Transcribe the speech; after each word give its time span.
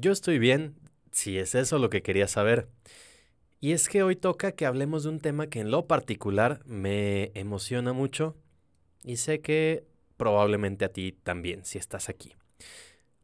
Yo 0.00 0.12
estoy 0.12 0.38
bien, 0.38 0.76
si 1.12 1.36
es 1.36 1.54
eso 1.54 1.78
lo 1.78 1.90
que 1.90 2.02
quería 2.02 2.26
saber. 2.26 2.68
Y 3.60 3.72
es 3.72 3.86
que 3.90 4.02
hoy 4.02 4.16
toca 4.16 4.52
que 4.52 4.64
hablemos 4.64 5.02
de 5.02 5.10
un 5.10 5.20
tema 5.20 5.48
que 5.48 5.60
en 5.60 5.70
lo 5.70 5.86
particular 5.86 6.62
me 6.64 7.32
emociona 7.34 7.92
mucho 7.92 8.34
y 9.04 9.16
sé 9.16 9.42
que 9.42 9.84
probablemente 10.16 10.86
a 10.86 10.88
ti 10.88 11.12
también, 11.22 11.66
si 11.66 11.76
estás 11.76 12.08
aquí. 12.08 12.34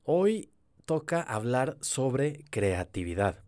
Hoy 0.03 0.51
toca 0.85 1.23
hablar 1.23 1.79
sobre 1.81 2.45
creatividad. 2.51 3.43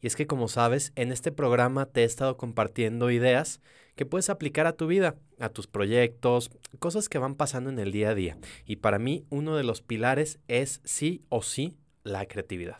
Y 0.00 0.06
es 0.06 0.16
que 0.16 0.26
como 0.26 0.48
sabes, 0.48 0.94
en 0.96 1.12
este 1.12 1.32
programa 1.32 1.84
te 1.84 2.00
he 2.00 2.04
estado 2.04 2.38
compartiendo 2.38 3.10
ideas 3.10 3.60
que 3.94 4.06
puedes 4.06 4.30
aplicar 4.30 4.66
a 4.66 4.76
tu 4.76 4.86
vida, 4.86 5.16
a 5.38 5.50
tus 5.50 5.66
proyectos, 5.66 6.50
cosas 6.78 7.10
que 7.10 7.18
van 7.18 7.34
pasando 7.34 7.68
en 7.68 7.78
el 7.78 7.92
día 7.92 8.08
a 8.08 8.14
día. 8.14 8.38
Y 8.64 8.76
para 8.76 8.98
mí 8.98 9.26
uno 9.28 9.54
de 9.54 9.64
los 9.64 9.82
pilares 9.82 10.38
es 10.48 10.80
sí 10.84 11.26
o 11.28 11.42
sí 11.42 11.76
la 12.04 12.26
creatividad. 12.26 12.78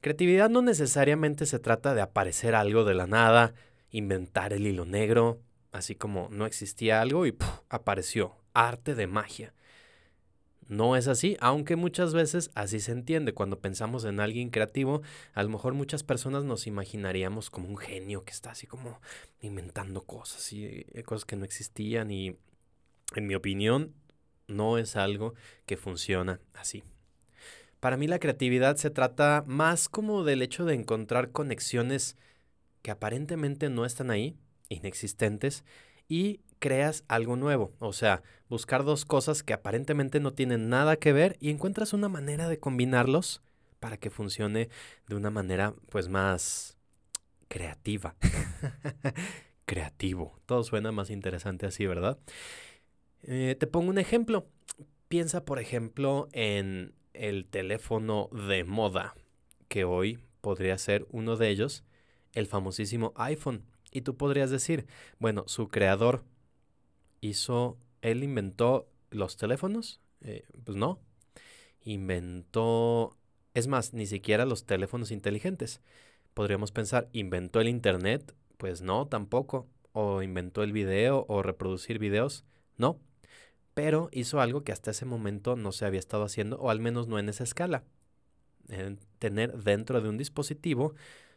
Creatividad 0.00 0.48
no 0.48 0.62
necesariamente 0.62 1.44
se 1.44 1.58
trata 1.58 1.94
de 1.94 2.00
aparecer 2.00 2.54
algo 2.54 2.84
de 2.84 2.94
la 2.94 3.06
nada, 3.06 3.54
inventar 3.90 4.52
el 4.52 4.66
hilo 4.66 4.84
negro, 4.84 5.40
así 5.72 5.94
como 5.94 6.28
no 6.30 6.46
existía 6.46 7.00
algo 7.00 7.26
y 7.26 7.36
apareció, 7.68 8.36
arte 8.54 8.94
de 8.94 9.06
magia. 9.06 9.52
No 10.68 10.96
es 10.96 11.08
así, 11.08 11.36
aunque 11.40 11.76
muchas 11.76 12.12
veces 12.12 12.50
así 12.54 12.78
se 12.78 12.92
entiende. 12.92 13.32
Cuando 13.32 13.58
pensamos 13.58 14.04
en 14.04 14.20
alguien 14.20 14.50
creativo, 14.50 15.00
a 15.32 15.42
lo 15.42 15.48
mejor 15.48 15.72
muchas 15.72 16.02
personas 16.02 16.44
nos 16.44 16.66
imaginaríamos 16.66 17.48
como 17.48 17.68
un 17.68 17.78
genio 17.78 18.22
que 18.24 18.32
está 18.32 18.50
así 18.50 18.66
como 18.66 19.00
inventando 19.40 20.04
cosas 20.04 20.52
y 20.52 20.66
eh, 20.66 21.02
cosas 21.04 21.24
que 21.24 21.36
no 21.36 21.46
existían 21.46 22.10
y 22.10 22.36
en 23.16 23.26
mi 23.26 23.34
opinión 23.34 23.94
no 24.46 24.76
es 24.76 24.96
algo 24.96 25.34
que 25.64 25.78
funciona 25.78 26.38
así. 26.52 26.84
Para 27.80 27.96
mí 27.96 28.06
la 28.06 28.18
creatividad 28.18 28.76
se 28.76 28.90
trata 28.90 29.44
más 29.46 29.88
como 29.88 30.24
del 30.24 30.42
hecho 30.42 30.64
de 30.64 30.74
encontrar 30.74 31.30
conexiones 31.30 32.16
que 32.82 32.90
aparentemente 32.90 33.70
no 33.70 33.84
están 33.84 34.10
ahí, 34.10 34.36
inexistentes, 34.68 35.64
y 36.08 36.40
creas 36.58 37.04
algo 37.08 37.36
nuevo. 37.36 37.72
O 37.78 37.92
sea, 37.92 38.22
buscar 38.48 38.84
dos 38.84 39.04
cosas 39.04 39.42
que 39.42 39.52
aparentemente 39.52 40.20
no 40.20 40.32
tienen 40.32 40.68
nada 40.68 40.96
que 40.96 41.12
ver 41.12 41.36
y 41.40 41.50
encuentras 41.50 41.92
una 41.92 42.08
manera 42.08 42.48
de 42.48 42.58
combinarlos 42.58 43.42
para 43.80 43.96
que 43.96 44.10
funcione 44.10 44.68
de 45.06 45.14
una 45.14 45.30
manera 45.30 45.74
pues 45.90 46.08
más 46.08 46.76
creativa. 47.48 48.16
Creativo. 49.66 50.38
Todo 50.46 50.64
suena 50.64 50.92
más 50.92 51.10
interesante 51.10 51.66
así, 51.66 51.86
¿verdad? 51.86 52.18
Eh, 53.22 53.56
te 53.58 53.66
pongo 53.66 53.90
un 53.90 53.98
ejemplo. 53.98 54.48
Piensa, 55.08 55.44
por 55.44 55.58
ejemplo, 55.58 56.28
en 56.32 56.94
el 57.18 57.46
teléfono 57.46 58.28
de 58.32 58.64
moda, 58.64 59.14
que 59.68 59.84
hoy 59.84 60.18
podría 60.40 60.78
ser 60.78 61.06
uno 61.10 61.36
de 61.36 61.48
ellos, 61.50 61.84
el 62.32 62.46
famosísimo 62.46 63.12
iPhone. 63.16 63.64
Y 63.90 64.02
tú 64.02 64.16
podrías 64.16 64.50
decir, 64.50 64.86
bueno, 65.18 65.44
su 65.46 65.68
creador 65.68 66.24
hizo, 67.20 67.78
él 68.02 68.22
inventó 68.22 68.88
los 69.10 69.36
teléfonos. 69.36 70.00
Eh, 70.20 70.44
pues 70.64 70.76
no. 70.76 71.00
Inventó, 71.82 73.16
es 73.54 73.66
más, 73.66 73.94
ni 73.94 74.06
siquiera 74.06 74.44
los 74.44 74.66
teléfonos 74.66 75.10
inteligentes. 75.10 75.80
Podríamos 76.34 76.70
pensar, 76.70 77.08
¿inventó 77.12 77.60
el 77.60 77.68
Internet? 77.68 78.34
Pues 78.56 78.82
no, 78.82 79.06
tampoco. 79.06 79.68
O 79.92 80.22
inventó 80.22 80.62
el 80.62 80.72
video 80.72 81.24
o 81.28 81.42
reproducir 81.42 81.98
videos. 81.98 82.44
No. 82.76 83.00
Pero 83.78 84.08
hizo 84.10 84.40
algo 84.40 84.64
que 84.64 84.72
hasta 84.72 84.90
ese 84.90 85.04
momento 85.04 85.54
no 85.54 85.70
se 85.70 85.86
había 85.86 86.00
estado 86.00 86.24
haciendo, 86.24 86.58
o 86.58 86.68
al 86.68 86.80
menos 86.80 87.06
no 87.06 87.16
en 87.20 87.28
esa 87.28 87.44
escala. 87.44 87.84
tener 89.20 89.56
dentro 89.56 90.00
de 90.00 90.08
un 90.08 90.18
dispositivo 90.18 90.94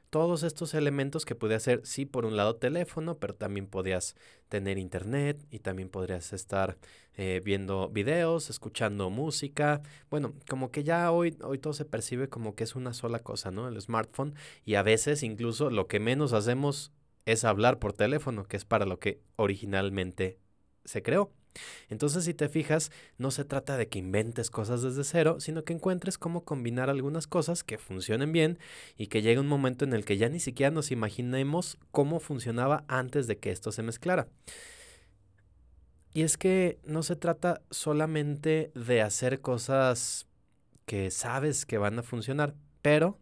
todos 0.09 0.41
estos 0.41 0.73
elementos 0.73 1.23
que 1.23 1.35
puede 1.35 1.53
hacer, 1.53 1.81
sí, 1.83 2.07
por 2.07 2.25
un 2.25 2.35
lado 2.35 2.55
teléfono, 2.55 3.19
pero 3.19 3.35
también 3.35 3.67
podías 3.67 4.15
tener 4.49 4.79
internet 4.79 5.45
y 5.51 5.59
también 5.59 5.89
podrías 5.89 6.33
estar 6.33 6.79
eh, 7.13 7.43
viendo 7.45 7.89
videos, 7.89 8.49
escuchando 8.49 9.11
música. 9.11 9.83
Bueno, 10.09 10.33
como 10.49 10.71
que 10.71 10.83
ya 10.83 11.11
hoy, 11.11 11.37
hoy 11.43 11.59
todo 11.59 11.73
se 11.73 11.85
percibe 11.85 12.27
como 12.27 12.55
que 12.55 12.63
es 12.63 12.75
una 12.75 12.95
sola 12.95 13.19
cosa, 13.19 13.51
¿no? 13.51 13.67
El 13.67 13.79
smartphone 13.79 14.33
y 14.65 14.75
a 14.75 14.81
veces 14.81 15.21
incluso 15.21 15.69
lo 15.69 15.87
que 15.87 15.99
menos 15.99 16.33
hacemos 16.33 16.91
es 17.25 17.43
hablar 17.43 17.77
por 17.77 17.93
teléfono, 17.93 18.45
que 18.45 18.57
es 18.57 18.65
para 18.65 18.87
lo 18.87 18.97
que 18.97 19.21
originalmente 19.35 20.39
se 20.85 21.03
creó. 21.03 21.31
Entonces, 21.89 22.25
si 22.25 22.33
te 22.33 22.49
fijas, 22.49 22.91
no 23.17 23.31
se 23.31 23.45
trata 23.45 23.77
de 23.77 23.87
que 23.87 23.99
inventes 23.99 24.49
cosas 24.49 24.81
desde 24.81 25.03
cero, 25.03 25.39
sino 25.39 25.63
que 25.63 25.73
encuentres 25.73 26.17
cómo 26.17 26.43
combinar 26.43 26.89
algunas 26.89 27.27
cosas 27.27 27.63
que 27.63 27.77
funcionen 27.77 28.31
bien 28.31 28.59
y 28.97 29.07
que 29.07 29.21
llegue 29.21 29.39
un 29.39 29.47
momento 29.47 29.85
en 29.85 29.93
el 29.93 30.05
que 30.05 30.17
ya 30.17 30.29
ni 30.29 30.39
siquiera 30.39 30.71
nos 30.71 30.91
imaginemos 30.91 31.77
cómo 31.91 32.19
funcionaba 32.19 32.85
antes 32.87 33.27
de 33.27 33.37
que 33.37 33.51
esto 33.51 33.71
se 33.71 33.83
mezclara. 33.83 34.27
Y 36.13 36.23
es 36.23 36.37
que 36.37 36.79
no 36.83 37.03
se 37.03 37.15
trata 37.15 37.61
solamente 37.69 38.71
de 38.75 39.01
hacer 39.01 39.39
cosas 39.39 40.27
que 40.85 41.09
sabes 41.09 41.65
que 41.65 41.77
van 41.77 41.99
a 41.99 42.03
funcionar, 42.03 42.53
pero 42.81 43.17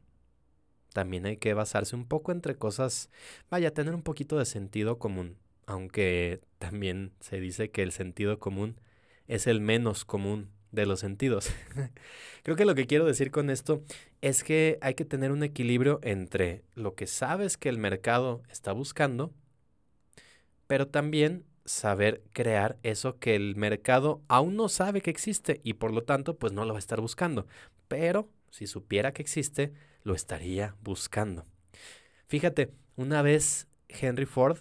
también 0.93 1.27
hay 1.27 1.37
que 1.37 1.53
basarse 1.53 1.95
un 1.95 2.07
poco 2.07 2.31
entre 2.31 2.55
cosas, 2.55 3.11
vaya, 3.51 3.73
tener 3.73 3.93
un 3.93 4.01
poquito 4.01 4.39
de 4.39 4.45
sentido 4.45 4.97
común 4.97 5.37
aunque 5.69 6.41
también 6.57 7.13
se 7.19 7.39
dice 7.39 7.69
que 7.69 7.83
el 7.83 7.91
sentido 7.91 8.39
común 8.39 8.81
es 9.27 9.45
el 9.45 9.61
menos 9.61 10.03
común 10.03 10.49
de 10.71 10.87
los 10.87 10.99
sentidos. 10.99 11.51
Creo 12.43 12.57
que 12.57 12.65
lo 12.65 12.73
que 12.73 12.87
quiero 12.87 13.05
decir 13.05 13.29
con 13.29 13.51
esto 13.51 13.83
es 14.21 14.43
que 14.43 14.79
hay 14.81 14.95
que 14.95 15.05
tener 15.05 15.31
un 15.31 15.43
equilibrio 15.43 15.99
entre 16.01 16.63
lo 16.73 16.95
que 16.95 17.05
sabes 17.05 17.55
que 17.55 17.69
el 17.69 17.77
mercado 17.77 18.41
está 18.49 18.71
buscando, 18.71 19.31
pero 20.65 20.87
también 20.87 21.45
saber 21.65 22.23
crear 22.33 22.79
eso 22.81 23.19
que 23.19 23.35
el 23.35 23.55
mercado 23.55 24.23
aún 24.27 24.55
no 24.55 24.69
sabe 24.69 25.01
que 25.01 25.11
existe 25.11 25.61
y 25.63 25.73
por 25.73 25.93
lo 25.93 26.01
tanto 26.03 26.39
pues 26.39 26.51
no 26.51 26.65
lo 26.65 26.73
va 26.73 26.79
a 26.79 26.79
estar 26.79 26.99
buscando, 26.99 27.45
pero 27.87 28.27
si 28.49 28.65
supiera 28.65 29.13
que 29.13 29.21
existe, 29.21 29.71
lo 30.01 30.15
estaría 30.15 30.75
buscando. 30.81 31.45
Fíjate, 32.25 32.71
una 32.95 33.21
vez 33.21 33.67
Henry 33.87 34.25
Ford 34.25 34.57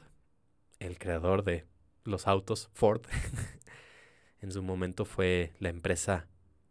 el 0.80 0.98
creador 0.98 1.44
de 1.44 1.64
los 2.04 2.26
autos, 2.26 2.70
Ford, 2.72 3.02
en 4.40 4.52
su 4.52 4.62
momento 4.62 5.04
fue 5.04 5.52
la 5.58 5.68
empresa 5.68 6.26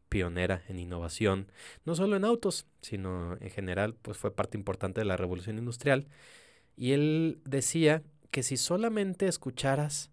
pionera 0.10 0.64
en 0.68 0.80
innovación, 0.80 1.52
no 1.86 1.96
solo 1.96 2.16
en 2.16 2.26
autos, 2.26 2.66
sino 2.82 3.38
en 3.40 3.50
general, 3.50 3.96
pues 4.02 4.18
fue 4.18 4.34
parte 4.34 4.58
importante 4.58 5.02
de 5.02 5.06
la 5.06 5.18
revolución 5.18 5.58
industrial. 5.58 6.08
Y 6.76 6.94
él 6.94 7.42
decía 7.46 8.04
que 8.32 8.44
si 8.44 8.58
solamente 8.58 9.28
escucharas 9.28 10.12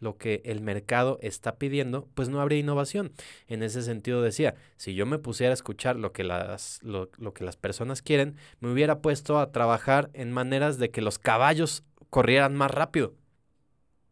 lo 0.00 0.16
que 0.16 0.42
el 0.44 0.60
mercado 0.60 1.18
está 1.22 1.56
pidiendo, 1.56 2.08
pues 2.14 2.28
no 2.28 2.40
habría 2.40 2.60
innovación. 2.60 3.12
En 3.46 3.62
ese 3.62 3.82
sentido 3.82 4.22
decía, 4.22 4.54
si 4.76 4.94
yo 4.94 5.06
me 5.06 5.18
pusiera 5.18 5.52
a 5.52 5.54
escuchar 5.54 5.96
lo 5.96 6.12
que 6.12 6.24
las, 6.24 6.80
lo, 6.82 7.10
lo 7.18 7.34
que 7.34 7.44
las 7.44 7.56
personas 7.56 8.00
quieren, 8.00 8.36
me 8.60 8.70
hubiera 8.70 9.00
puesto 9.00 9.38
a 9.38 9.50
trabajar 9.50 10.10
en 10.14 10.32
maneras 10.32 10.78
de 10.78 10.90
que 10.90 11.02
los 11.02 11.18
caballos 11.18 11.84
corrieran 12.10 12.54
más 12.54 12.70
rápido. 12.70 13.14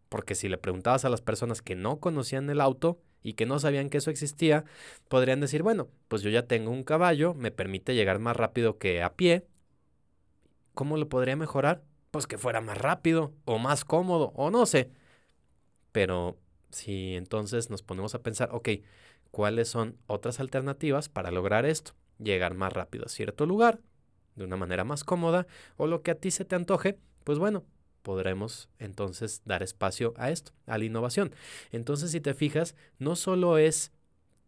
Porque 0.09 0.35
si 0.35 0.49
le 0.49 0.59
preguntabas 0.59 1.05
a 1.05 1.09
las 1.09 1.21
personas 1.21 1.63
que 1.63 1.75
no 1.75 1.99
conocían 1.99 2.49
el 2.51 2.61
auto 2.61 3.01
y 3.23 3.35
que 3.35 3.47
no 3.47 3.59
sabían 3.59 3.91
que 3.91 3.99
eso 3.99 4.11
existía, 4.11 4.65
podrían 5.09 5.41
decir, 5.41 5.63
bueno, 5.63 5.89
pues 6.09 6.23
yo 6.23 6.31
ya 6.31 6.47
tengo 6.47 6.71
un 6.71 6.85
caballo, 6.85 7.35
me 7.35 7.51
permite 7.51 7.95
llegar 7.95 8.19
más 8.19 8.37
rápido 8.37 8.79
que 8.79 9.03
a 9.03 9.15
pie. 9.15 9.47
¿Cómo 10.75 10.97
lo 10.97 11.09
podría 11.09 11.37
mejorar? 11.37 11.83
Pues 12.11 12.27
que 12.27 12.39
fuera 12.39 12.61
más 12.61 12.79
rápido 12.79 13.33
o 13.45 13.59
más 13.59 13.85
cómodo 13.85 14.33
o 14.37 14.51
no 14.51 14.65
sé. 14.67 14.91
Pero 15.91 16.39
si 16.71 17.15
entonces 17.15 17.71
nos 17.71 17.83
ponemos 17.83 18.15
a 18.15 18.23
pensar, 18.23 18.51
ok, 18.53 18.69
¿cuáles 19.31 19.69
son 19.69 19.97
otras 20.07 20.41
alternativas 20.41 21.09
para 21.09 21.31
lograr 21.31 21.67
esto? 21.67 21.93
Llegar 22.19 22.55
más 22.55 22.73
rápido 22.73 23.07
a 23.07 23.09
cierto 23.09 23.47
lugar, 23.47 23.81
de 24.35 24.45
una 24.45 24.57
manera 24.57 24.85
más 24.85 25.03
cómoda, 25.03 25.47
o 25.77 25.87
lo 25.87 26.03
que 26.03 26.11
a 26.11 26.15
ti 26.15 26.31
se 26.31 26.45
te 26.45 26.55
antoje, 26.55 26.99
pues 27.25 27.39
bueno, 27.39 27.65
podremos 28.07 28.69
entonces 28.79 29.43
dar 29.45 29.65
espacio 29.65 30.15
a 30.17 30.31
esto, 30.31 30.53
a 30.67 30.79
la 30.79 30.85
innovación. 30.85 31.35
Entonces, 31.73 32.13
si 32.13 32.21
te 32.21 32.35
fijas, 32.35 32.77
no 33.01 33.17
solo 33.17 33.59
es 33.59 33.91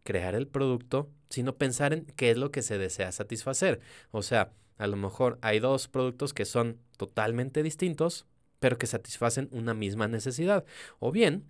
crear 0.05 0.37
el 0.37 0.46
producto 0.46 1.10
sino 1.31 1.56
pensar 1.56 1.93
en 1.93 2.06
qué 2.06 2.31
es 2.31 2.37
lo 2.37 2.50
que 2.50 2.62
se 2.62 2.78
desea 2.78 3.12
satisfacer. 3.12 3.81
O 4.10 4.22
sea, 4.22 4.52
a 4.78 4.87
lo 4.87 4.96
mejor 4.96 5.38
hay 5.43 5.58
dos 5.58 5.88
productos 5.88 6.32
que 6.32 6.44
son 6.44 6.78
totalmente 6.96 7.62
distintos, 7.62 8.26
pero 8.60 8.78
que 8.78 8.87
satisfacen 8.87 9.49
una 9.52 9.75
misma 9.75 10.08
necesidad. 10.08 10.64
O 10.99 11.12
bien, 11.12 11.44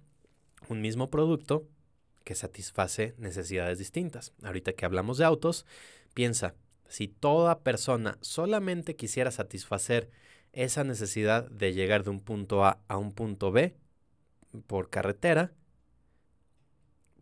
un 0.68 0.80
mismo 0.80 1.10
producto 1.10 1.68
que 2.24 2.34
satisface 2.34 3.14
necesidades 3.18 3.78
distintas. 3.78 4.32
Ahorita 4.42 4.72
que 4.72 4.84
hablamos 4.84 5.18
de 5.18 5.24
autos, 5.24 5.64
piensa, 6.14 6.54
si 6.88 7.06
toda 7.06 7.60
persona 7.60 8.18
solamente 8.20 8.96
quisiera 8.96 9.30
satisfacer 9.30 10.10
esa 10.58 10.82
necesidad 10.82 11.48
de 11.50 11.72
llegar 11.72 12.02
de 12.02 12.10
un 12.10 12.18
punto 12.18 12.64
A 12.64 12.80
a 12.88 12.98
un 12.98 13.12
punto 13.12 13.52
B 13.52 13.76
por 14.66 14.90
carretera, 14.90 15.52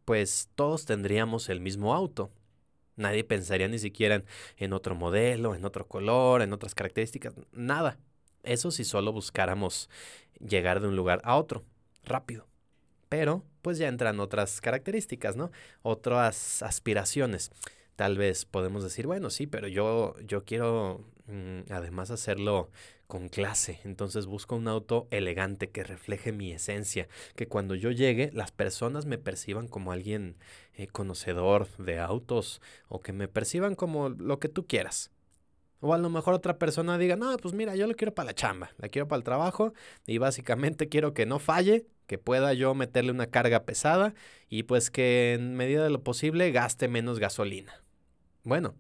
pues 0.07 0.49
todos 0.55 0.87
tendríamos 0.87 1.51
el 1.51 1.61
mismo 1.61 1.95
auto. 1.95 2.31
Nadie 2.97 3.25
pensaría 3.25 3.69
ni 3.69 3.79
siquiera 3.79 4.25
en, 4.57 4.73
otro 4.73 4.95
modelo, 4.95 5.55
en 5.55 5.67
otro 5.67 5.87
color, 5.87 6.41
en 6.41 6.55
otras 6.55 6.75
características, 6.75 7.35
nada. 7.53 7.99
Eso 8.43 8.71
si 8.71 8.85
solo 8.85 9.13
buscáramos 9.13 9.91
llegar 10.41 10.81
de 10.81 10.89
un 10.89 10.97
lugar 10.97 11.21
a 11.23 11.37
otro, 11.37 11.63
rápido. 12.05 12.47
Pero 13.11 13.45
pues 13.61 13.77
ya 13.77 13.89
entran 13.89 14.19
otras 14.19 14.63
características, 14.63 15.37
¿no? 15.37 15.51
Otras 15.83 16.63
aspiraciones. 16.63 17.51
Tal 17.97 18.17
vez 18.17 18.47
podemos 18.47 18.83
decir, 18.83 19.07
bueno, 19.07 19.29
sí, 19.29 19.47
pero 19.47 19.69
yo, 19.69 20.15
yo 20.21 20.45
quiero 20.45 21.05
mm, 21.27 21.71
además 21.71 22.11
hacerlo 22.11 22.71
con 23.07 23.29
clase. 23.29 23.81
Entonces 23.85 24.27
busco 24.27 24.57
un 24.57 24.69
auto 24.69 25.07
elegante 25.11 25.71
que 25.71 25.85
refleje 25.85 26.33
mi 26.33 26.53
esencia, 26.53 27.09
que 27.35 27.47
cuando 27.49 27.75
yo 27.75 27.91
llegue 27.91 28.31
las 28.33 28.53
personas 28.53 29.07
me 29.07 29.19
perciban 29.19 29.69
como 29.69 29.93
alguien 29.93 30.37
eh, 30.75 30.87
conocedor 30.87 31.69
de 31.79 31.99
autos 31.99 32.61
o 32.89 33.01
que 33.01 33.13
me 33.13 33.29
perciban 33.29 33.75
como 33.75 34.09
lo 34.09 34.39
que 34.39 34.49
tú 34.49 34.67
quieras. 34.67 35.11
O 35.81 35.93
a 35.93 35.99
lo 35.99 36.09
mejor 36.09 36.35
otra 36.35 36.59
persona 36.59 36.97
diga, 36.99 37.17
no, 37.17 37.37
pues 37.37 37.55
mira, 37.55 37.77
yo 37.77 37.87
lo 37.87 37.95
quiero 37.95 38.15
para 38.15 38.27
la 38.27 38.35
chamba, 38.35 38.71
la 38.79 38.89
quiero 38.89 39.09
para 39.09 39.19
el 39.19 39.25
trabajo 39.25 39.75
y 40.07 40.19
básicamente 40.19 40.89
quiero 40.89 41.13
que 41.13 41.27
no 41.27 41.39
falle, 41.39 41.87
que 42.07 42.19
pueda 42.19 42.55
yo 42.55 42.75
meterle 42.75 43.11
una 43.11 43.27
carga 43.27 43.65
pesada 43.65 44.15
y 44.49 44.63
pues 44.63 44.91
que 44.91 45.35
en 45.35 45.55
medida 45.55 45.85
de 45.85 45.91
lo 45.91 46.03
posible 46.03 46.51
gaste 46.51 46.89
menos 46.89 47.19
gasolina. 47.19 47.85
Bueno, 48.43 48.75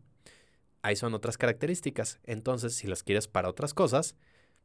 ahí 0.86 0.96
son 0.96 1.14
otras 1.14 1.36
características. 1.36 2.20
Entonces, 2.24 2.74
si 2.74 2.86
las 2.86 3.02
quieres 3.02 3.26
para 3.26 3.48
otras 3.48 3.74
cosas, 3.74 4.14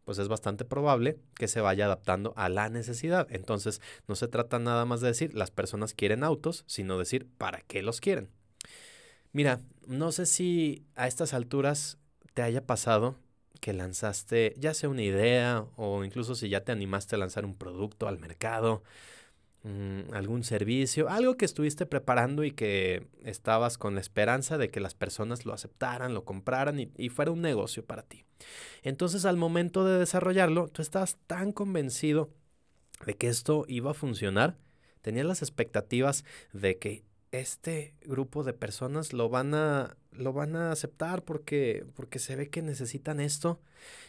pues 0.06 0.20
es 0.20 0.28
bastante 0.28 0.66
probable 0.66 1.18
que 1.36 1.48
se 1.48 1.62
vaya 1.62 1.86
adaptando 1.86 2.34
a 2.36 2.48
la 2.48 2.70
necesidad. 2.70 3.28
Entonces, 3.32 3.82
no 4.08 4.16
se 4.16 4.28
trata 4.28 4.60
nada 4.60 4.86
más 4.86 5.02
de 5.02 5.08
decir 5.08 5.34
las 5.34 5.50
personas 5.50 5.94
quieren 5.94 6.24
autos, 6.24 6.64
sino 6.68 7.00
decir 7.00 7.28
para 7.38 7.62
qué 7.62 7.82
los 7.82 8.02
quieren. 8.02 8.30
Mira, 9.32 9.62
no 9.88 10.12
sé 10.12 10.28
si 10.28 10.86
a 10.96 11.08
estas 11.08 11.34
alturas 11.34 11.98
te 12.34 12.44
haya 12.44 12.66
pasado 12.66 13.16
que 13.60 13.74
lanzaste 13.74 14.56
ya 14.58 14.74
sea 14.74 14.90
una 14.90 15.04
idea 15.04 15.66
o 15.76 16.04
incluso 16.04 16.36
si 16.36 16.50
ya 16.50 16.64
te 16.64 16.72
animaste 16.72 17.16
a 17.16 17.20
lanzar 17.20 17.46
un 17.46 17.56
producto 17.56 18.08
al 18.08 18.18
mercado 18.18 18.84
algún 20.12 20.44
servicio, 20.44 21.08
algo 21.08 21.38
que 21.38 21.46
estuviste 21.46 21.86
preparando 21.86 22.44
y 22.44 22.52
que 22.52 23.08
estabas 23.24 23.78
con 23.78 23.94
la 23.94 24.02
esperanza 24.02 24.58
de 24.58 24.72
que 24.72 24.80
las 24.80 24.96
personas 24.96 25.46
lo 25.46 25.54
aceptaran, 25.54 26.16
lo 26.16 26.26
compraran 26.26 26.80
y, 26.80 26.92
y, 26.98 27.10
fuera 27.10 27.30
un 27.30 27.42
negocio 27.42 27.86
para 27.86 28.02
ti. 28.02 28.26
Entonces 28.82 29.24
al 29.24 29.38
momento 29.38 29.86
de 29.86 30.00
desarrollarlo, 30.00 30.68
tú 30.68 30.82
estabas 30.82 31.18
tan 31.28 31.52
convencido 31.52 32.32
de 33.06 33.16
que 33.16 33.28
esto 33.28 33.66
iba 33.68 33.92
a 33.92 33.96
funcionar, 33.96 34.58
tenías 35.04 35.28
las 35.28 35.44
expectativas 35.44 36.26
de 36.54 36.80
que 36.80 37.04
este 37.32 37.96
grupo 38.02 38.44
de 38.44 38.54
personas 38.54 39.14
lo 39.14 39.30
van 39.30 39.54
a, 39.54 39.96
lo 40.12 40.34
van 40.34 40.56
a 40.56 40.72
aceptar 40.72 41.24
porque, 41.24 41.86
porque 41.96 42.20
se 42.20 42.36
ve 42.36 42.50
que 42.50 42.62
necesitan 42.62 43.20
esto. 43.20 43.62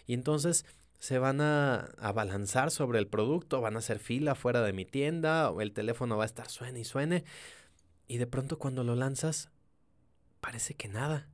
Y 0.06 0.14
entonces 0.14 0.64
se 1.02 1.18
van 1.18 1.40
a 1.40 1.88
abalanzar 1.98 2.70
sobre 2.70 3.00
el 3.00 3.08
producto, 3.08 3.60
van 3.60 3.74
a 3.74 3.80
hacer 3.80 3.98
fila 3.98 4.36
fuera 4.36 4.62
de 4.62 4.72
mi 4.72 4.84
tienda, 4.84 5.50
o 5.50 5.60
el 5.60 5.72
teléfono 5.72 6.16
va 6.16 6.22
a 6.22 6.26
estar 6.26 6.48
suene 6.48 6.78
y 6.78 6.84
suene. 6.84 7.24
Y 8.06 8.18
de 8.18 8.28
pronto 8.28 8.56
cuando 8.56 8.84
lo 8.84 8.94
lanzas, 8.94 9.50
parece 10.40 10.74
que 10.74 10.86
nada, 10.86 11.26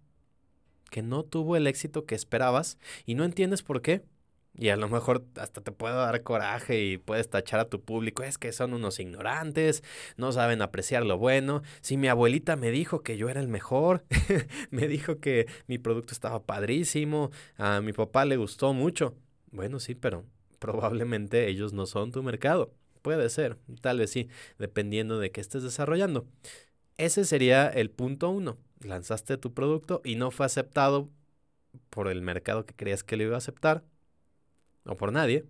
que 0.90 1.02
no 1.02 1.22
tuvo 1.22 1.54
el 1.54 1.66
éxito 1.66 2.06
que 2.06 2.14
esperabas 2.14 2.78
y 3.04 3.14
no 3.14 3.24
entiendes 3.24 3.62
por 3.62 3.82
qué. 3.82 4.06
Y 4.54 4.70
a 4.70 4.76
lo 4.76 4.88
mejor 4.88 5.26
hasta 5.36 5.60
te 5.60 5.70
puede 5.70 5.96
dar 5.96 6.22
coraje 6.22 6.82
y 6.82 6.96
puedes 6.96 7.28
tachar 7.28 7.60
a 7.60 7.68
tu 7.68 7.82
público. 7.82 8.22
Es 8.22 8.38
que 8.38 8.52
son 8.52 8.72
unos 8.72 8.98
ignorantes, 8.98 9.84
no 10.16 10.32
saben 10.32 10.62
apreciar 10.62 11.04
lo 11.04 11.18
bueno. 11.18 11.60
Si 11.82 11.98
mi 11.98 12.08
abuelita 12.08 12.56
me 12.56 12.70
dijo 12.70 13.02
que 13.02 13.18
yo 13.18 13.28
era 13.28 13.40
el 13.40 13.48
mejor, 13.48 14.06
me 14.70 14.88
dijo 14.88 15.20
que 15.20 15.46
mi 15.66 15.76
producto 15.76 16.14
estaba 16.14 16.42
padrísimo, 16.42 17.30
a 17.58 17.82
mi 17.82 17.92
papá 17.92 18.24
le 18.24 18.38
gustó 18.38 18.72
mucho. 18.72 19.14
Bueno, 19.50 19.80
sí, 19.80 19.94
pero 19.94 20.24
probablemente 20.58 21.48
ellos 21.48 21.72
no 21.72 21.86
son 21.86 22.12
tu 22.12 22.22
mercado. 22.22 22.74
Puede 23.02 23.28
ser, 23.30 23.58
tal 23.80 23.98
vez 23.98 24.10
sí, 24.10 24.28
dependiendo 24.58 25.18
de 25.18 25.30
qué 25.30 25.40
estés 25.40 25.62
desarrollando. 25.62 26.26
Ese 26.96 27.24
sería 27.24 27.68
el 27.68 27.90
punto 27.90 28.28
uno. 28.30 28.58
Lanzaste 28.80 29.38
tu 29.38 29.54
producto 29.54 30.00
y 30.04 30.16
no 30.16 30.30
fue 30.30 30.46
aceptado 30.46 31.08
por 31.90 32.08
el 32.08 32.22
mercado 32.22 32.66
que 32.66 32.74
creías 32.74 33.04
que 33.04 33.16
lo 33.16 33.24
iba 33.24 33.34
a 33.34 33.38
aceptar 33.38 33.84
o 34.84 34.96
por 34.96 35.12
nadie. 35.12 35.44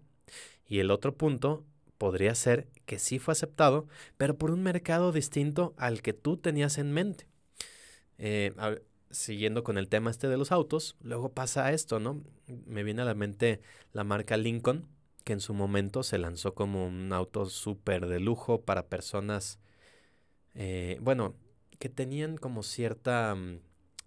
Y 0.66 0.80
el 0.80 0.90
otro 0.90 1.16
punto 1.16 1.64
podría 1.96 2.34
ser 2.34 2.68
que 2.86 2.98
sí 2.98 3.18
fue 3.18 3.32
aceptado, 3.32 3.86
pero 4.16 4.36
por 4.36 4.50
un 4.50 4.62
mercado 4.62 5.12
distinto 5.12 5.74
al 5.78 6.02
que 6.02 6.12
tú 6.12 6.36
tenías 6.36 6.78
en 6.78 6.92
mente. 6.92 7.26
Eh, 8.18 8.52
siguiendo 9.10 9.64
con 9.64 9.78
el 9.78 9.88
tema 9.88 10.10
este 10.10 10.28
de 10.28 10.36
los 10.36 10.52
autos, 10.52 10.96
luego 11.02 11.32
pasa 11.32 11.72
esto, 11.72 12.00
¿no? 12.00 12.22
Me 12.66 12.82
viene 12.82 13.02
a 13.02 13.06
la 13.06 13.14
mente 13.14 13.60
la 13.92 14.04
marca 14.04 14.36
Lincoln, 14.36 14.86
que 15.24 15.32
en 15.32 15.40
su 15.40 15.54
momento 15.54 16.02
se 16.02 16.18
lanzó 16.18 16.54
como 16.54 16.86
un 16.86 17.12
auto 17.12 17.46
súper 17.46 18.06
de 18.06 18.20
lujo 18.20 18.62
para 18.62 18.86
personas, 18.86 19.58
eh, 20.54 20.98
bueno, 21.00 21.34
que 21.78 21.88
tenían 21.88 22.36
como 22.36 22.62
cierta 22.62 23.34
mm, 23.34 23.60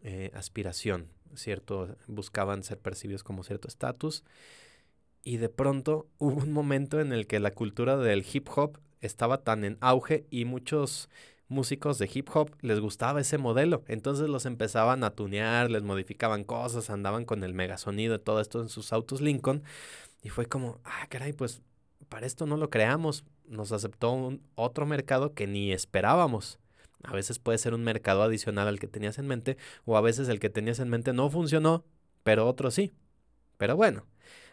eh, 0.04 0.32
aspiración, 0.34 1.10
cierto, 1.36 1.96
buscaban 2.08 2.64
ser 2.64 2.80
percibidos 2.80 3.24
como 3.24 3.44
cierto 3.44 3.68
estatus. 3.68 4.24
Y 5.24 5.38
de 5.38 5.50
pronto 5.50 6.08
hubo 6.18 6.42
un 6.42 6.52
momento 6.52 7.00
en 7.00 7.14
el 7.14 7.28
que 7.28 7.40
la 7.40 7.54
cultura 7.54 7.98
del 7.98 8.26
hip 8.32 8.50
hop 8.56 8.80
estaba 9.00 9.44
tan 9.44 9.64
en 9.64 9.78
auge 9.82 10.26
y 10.30 10.46
muchos 10.46 11.10
músicos 11.52 12.00
de 12.00 12.10
hip 12.12 12.30
hop 12.34 12.56
les 12.62 12.80
gustaba 12.80 13.22
ese 13.22 13.38
modelo. 13.38 13.84
Entonces 13.88 14.30
los 14.30 14.46
empezaban 14.46 15.04
a 15.04 15.12
tunear, 15.12 15.70
les 15.70 15.84
modificaban 15.84 16.44
cosas, 16.44 16.90
andaban 16.90 17.26
con 17.26 17.44
el 17.44 17.54
megasonido 17.54 18.16
y 18.16 18.20
todo 18.20 18.42
esto 18.42 18.62
en 18.62 18.70
sus 18.70 18.94
autos 18.94 19.22
Lincoln. 19.22 19.64
Y 20.24 20.30
fue 20.30 20.46
como, 20.46 20.80
ah, 20.84 21.06
caray, 21.10 21.34
pues 21.34 21.62
para 22.10 22.26
esto 22.26 22.46
no 22.46 22.58
lo 22.58 22.70
creamos. 22.70 23.26
Nos 23.46 23.72
aceptó 23.72 24.12
un 24.12 24.42
otro 24.56 24.86
mercado 24.86 25.34
que 25.34 25.46
ni 25.46 25.72
esperábamos. 25.72 26.60
A 27.04 27.14
veces 27.14 27.40
puede 27.40 27.58
ser 27.58 27.74
un 27.74 27.84
mercado 27.84 28.24
adicional 28.24 28.68
al 28.68 28.80
que 28.80 28.88
tenías 28.88 29.18
en 29.18 29.28
mente, 29.28 29.58
o 29.86 29.98
a 29.98 30.02
veces 30.02 30.30
el 30.30 30.40
que 30.40 30.50
tenías 30.50 30.80
en 30.80 30.90
mente 30.90 31.14
no 31.14 31.30
funcionó, 31.30 31.84
pero 32.24 32.48
otro 32.48 32.72
sí. 32.72 32.92
Pero 33.58 33.76
bueno, 33.76 34.06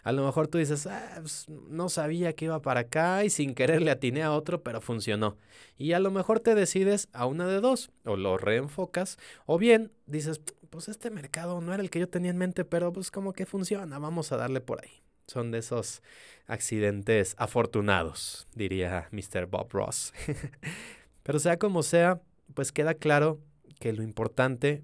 a 0.08 0.12
lo 0.12 0.24
mejor 0.24 0.48
tú 0.48 0.56
dices, 0.56 0.86
ah, 0.86 1.18
pues, 1.20 1.44
no 1.68 1.90
sabía 1.90 2.32
que 2.32 2.46
iba 2.46 2.62
para 2.62 2.80
acá 2.80 3.24
y 3.24 3.30
sin 3.30 3.54
querer 3.54 3.82
le 3.82 3.90
atiné 3.90 4.22
a 4.22 4.32
otro, 4.32 4.62
pero 4.62 4.80
funcionó. 4.80 5.36
Y 5.76 5.92
a 5.92 6.00
lo 6.00 6.10
mejor 6.10 6.40
te 6.40 6.54
decides 6.54 7.10
a 7.12 7.26
una 7.26 7.46
de 7.46 7.60
dos, 7.60 7.90
o 8.06 8.16
lo 8.16 8.38
reenfocas, 8.38 9.18
o 9.44 9.58
bien 9.58 9.92
dices, 10.06 10.40
pues 10.70 10.88
este 10.88 11.10
mercado 11.10 11.60
no 11.60 11.74
era 11.74 11.82
el 11.82 11.90
que 11.90 11.98
yo 11.98 12.08
tenía 12.08 12.30
en 12.30 12.38
mente, 12.38 12.64
pero 12.64 12.90
pues 12.90 13.10
como 13.10 13.34
que 13.34 13.44
funciona, 13.44 13.98
vamos 13.98 14.32
a 14.32 14.38
darle 14.38 14.62
por 14.62 14.82
ahí. 14.82 15.02
Son 15.26 15.50
de 15.50 15.58
esos 15.58 16.00
accidentes 16.46 17.34
afortunados, 17.36 18.48
diría 18.54 19.10
Mr. 19.12 19.44
Bob 19.44 19.70
Ross. 19.72 20.14
pero 21.22 21.38
sea 21.38 21.58
como 21.58 21.82
sea, 21.82 22.22
pues 22.54 22.72
queda 22.72 22.94
claro 22.94 23.40
que 23.78 23.92
lo 23.92 24.02
importante 24.02 24.82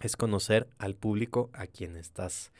es 0.00 0.16
conocer 0.16 0.68
al 0.78 0.94
público 0.94 1.50
a 1.54 1.66
quien 1.66 1.96
estás 1.96 2.52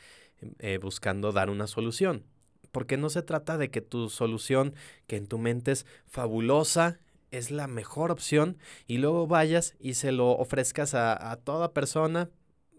eh, 0.59 0.79
buscando 0.81 1.31
dar 1.31 1.49
una 1.49 1.67
solución. 1.67 2.23
Porque 2.71 2.97
no 2.97 3.09
se 3.09 3.23
trata 3.23 3.57
de 3.57 3.71
que 3.71 3.81
tu 3.81 4.09
solución, 4.09 4.73
que 5.07 5.17
en 5.17 5.27
tu 5.27 5.37
mente 5.37 5.71
es 5.71 5.85
fabulosa, 6.07 6.99
es 7.31 7.51
la 7.51 7.67
mejor 7.67 8.11
opción, 8.11 8.57
y 8.87 8.97
luego 8.97 9.27
vayas 9.27 9.75
y 9.79 9.95
se 9.95 10.11
lo 10.11 10.31
ofrezcas 10.31 10.93
a, 10.95 11.35
toda 11.43 11.73
persona 11.73 12.29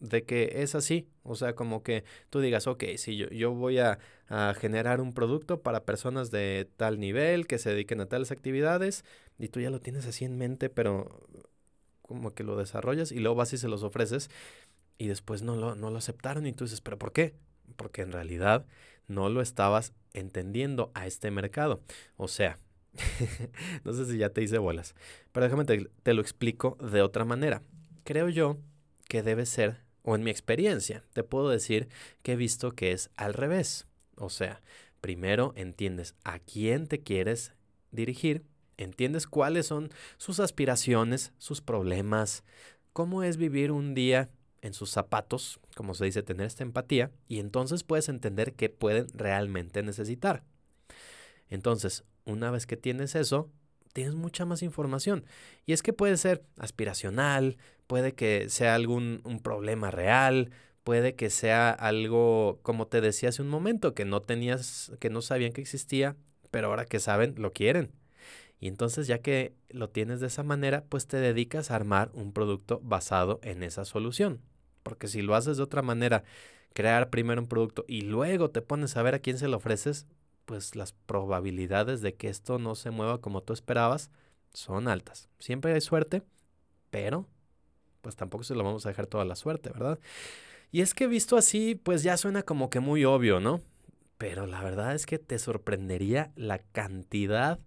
de 0.00 0.24
que 0.24 0.62
es 0.62 0.74
así. 0.74 1.08
O 1.22 1.34
sea, 1.36 1.54
como 1.54 1.82
que 1.82 2.04
tú 2.30 2.40
digas, 2.40 2.66
ok, 2.66 2.84
si 2.96 3.16
yo, 3.16 3.28
yo 3.28 3.52
voy 3.52 3.78
a, 3.78 3.98
a, 4.28 4.54
generar 4.54 5.00
un 5.00 5.12
producto 5.12 5.60
para 5.62 5.84
personas 5.84 6.30
de 6.30 6.68
tal 6.76 6.98
nivel 6.98 7.46
que 7.46 7.58
se 7.58 7.70
dediquen 7.70 8.00
a 8.00 8.06
tales 8.06 8.30
actividades, 8.30 9.04
y 9.38 9.48
tú 9.48 9.60
ya 9.60 9.70
lo 9.70 9.80
tienes 9.80 10.06
así 10.06 10.24
en 10.24 10.38
mente, 10.38 10.68
pero 10.68 11.26
como 12.02 12.34
que 12.34 12.42
lo 12.42 12.56
desarrollas 12.56 13.12
y 13.12 13.20
luego 13.20 13.36
vas 13.36 13.52
y 13.52 13.58
se 13.58 13.68
los 13.68 13.82
ofreces, 13.82 14.30
y 14.98 15.06
después 15.06 15.42
no 15.42 15.56
lo, 15.56 15.74
no 15.76 15.90
lo 15.90 15.98
aceptaron, 15.98 16.46
y 16.46 16.52
tú 16.52 16.64
dices, 16.64 16.80
pero 16.80 16.98
¿por 16.98 17.12
qué? 17.12 17.34
Porque 17.76 18.02
en 18.02 18.12
realidad 18.12 18.66
no 19.08 19.28
lo 19.28 19.40
estabas 19.40 19.92
entendiendo 20.12 20.90
a 20.94 21.06
este 21.06 21.30
mercado. 21.30 21.82
O 22.16 22.28
sea, 22.28 22.58
no 23.84 23.92
sé 23.92 24.06
si 24.06 24.18
ya 24.18 24.30
te 24.30 24.42
hice 24.42 24.58
bolas, 24.58 24.94
pero 25.32 25.44
déjame 25.44 25.64
te, 25.64 26.14
lo 26.14 26.20
explico 26.20 26.76
de 26.80 27.02
otra 27.02 27.24
manera. 27.24 27.62
creo 28.04 28.28
yo 28.28 28.58
que 29.08 29.22
debe 29.22 29.46
ser, 29.46 29.78
o 30.02 30.14
en 30.14 30.22
mi 30.22 30.30
experiencia, 30.30 31.04
te 31.12 31.24
puedo 31.24 31.48
decir 31.48 31.88
que 32.22 32.32
he 32.32 32.36
visto 32.36 32.72
que 32.72 32.92
es 32.92 33.10
al 33.16 33.34
revés. 33.34 33.86
O 34.16 34.30
sea, 34.30 34.62
primero 35.00 35.52
entiendes 35.56 36.14
a 36.24 36.38
quién 36.38 36.86
te 36.86 37.00
quieres 37.02 37.54
dirigir, 37.90 38.44
entiendes 38.76 39.26
cuáles 39.26 39.66
son 39.66 39.90
sus 40.16 40.40
aspiraciones, 40.40 41.32
sus 41.38 41.60
problemas, 41.60 42.44
cómo 42.92 43.22
es 43.22 43.36
vivir 43.36 43.72
un 43.72 43.94
día 43.94 44.30
en 44.62 44.74
sus 44.74 44.90
zapatos, 44.90 45.60
como 45.74 45.94
se 45.94 46.04
dice, 46.04 46.22
tener 46.22 46.46
esta 46.46 46.62
empatía, 46.62 47.10
y 47.28 47.38
entonces 47.38 47.84
puedes 47.84 48.08
entender 48.08 48.54
qué 48.54 48.68
pueden 48.68 49.06
realmente 49.14 49.82
necesitar. 49.82 50.44
Entonces, 51.48 52.04
una 52.24 52.50
vez 52.50 52.66
que 52.66 52.76
tienes 52.76 53.14
eso, 53.14 53.50
tienes 53.92 54.14
mucha 54.14 54.44
más 54.44 54.62
información. 54.62 55.24
Y 55.66 55.72
es 55.72 55.82
que 55.82 55.92
puede 55.92 56.16
ser 56.16 56.44
aspiracional, 56.58 57.56
puede 57.86 58.12
que 58.14 58.48
sea 58.48 58.74
algún 58.74 59.20
un 59.24 59.40
problema 59.40 59.90
real, 59.90 60.50
puede 60.84 61.14
que 61.14 61.30
sea 61.30 61.70
algo, 61.70 62.60
como 62.62 62.86
te 62.86 63.00
decía 63.00 63.30
hace 63.30 63.42
un 63.42 63.48
momento, 63.48 63.94
que 63.94 64.04
no 64.04 64.22
tenías, 64.22 64.92
que 65.00 65.10
no 65.10 65.22
sabían 65.22 65.52
que 65.52 65.60
existía, 65.60 66.16
pero 66.50 66.68
ahora 66.68 66.84
que 66.84 67.00
saben, 67.00 67.34
lo 67.36 67.52
quieren. 67.52 67.92
Y 68.60 68.68
entonces 68.68 69.06
ya 69.06 69.18
que 69.18 69.54
lo 69.70 69.88
tienes 69.88 70.20
de 70.20 70.26
esa 70.26 70.42
manera, 70.42 70.84
pues 70.88 71.06
te 71.06 71.16
dedicas 71.16 71.70
a 71.70 71.76
armar 71.76 72.10
un 72.12 72.32
producto 72.32 72.80
basado 72.82 73.40
en 73.42 73.62
esa 73.62 73.84
solución. 73.84 74.40
Porque 74.82 75.08
si 75.08 75.22
lo 75.22 75.34
haces 75.34 75.56
de 75.56 75.62
otra 75.62 75.82
manera, 75.82 76.24
crear 76.72 77.10
primero 77.10 77.40
un 77.40 77.48
producto 77.48 77.84
y 77.88 78.02
luego 78.02 78.50
te 78.50 78.62
pones 78.62 78.96
a 78.96 79.02
ver 79.02 79.14
a 79.14 79.18
quién 79.18 79.38
se 79.38 79.48
lo 79.48 79.56
ofreces, 79.58 80.06
pues 80.46 80.74
las 80.76 80.92
probabilidades 80.92 82.00
de 82.00 82.14
que 82.14 82.28
esto 82.28 82.58
no 82.58 82.74
se 82.74 82.90
mueva 82.90 83.20
como 83.20 83.42
tú 83.42 83.52
esperabas 83.52 84.10
son 84.52 84.88
altas. 84.88 85.28
Siempre 85.38 85.72
hay 85.72 85.80
suerte, 85.80 86.22
pero 86.90 87.26
pues 88.00 88.16
tampoco 88.16 88.44
se 88.44 88.54
lo 88.54 88.64
vamos 88.64 88.86
a 88.86 88.88
dejar 88.88 89.06
toda 89.06 89.24
la 89.24 89.36
suerte, 89.36 89.70
¿verdad? 89.70 89.98
Y 90.72 90.80
es 90.80 90.94
que 90.94 91.06
visto 91.06 91.36
así, 91.36 91.74
pues 91.74 92.02
ya 92.02 92.16
suena 92.16 92.42
como 92.42 92.70
que 92.70 92.80
muy 92.80 93.04
obvio, 93.04 93.40
¿no? 93.40 93.60
Pero 94.18 94.46
la 94.46 94.62
verdad 94.62 94.94
es 94.94 95.06
que 95.06 95.18
te 95.18 95.38
sorprendería 95.38 96.32
la 96.36 96.58
cantidad 96.58 97.60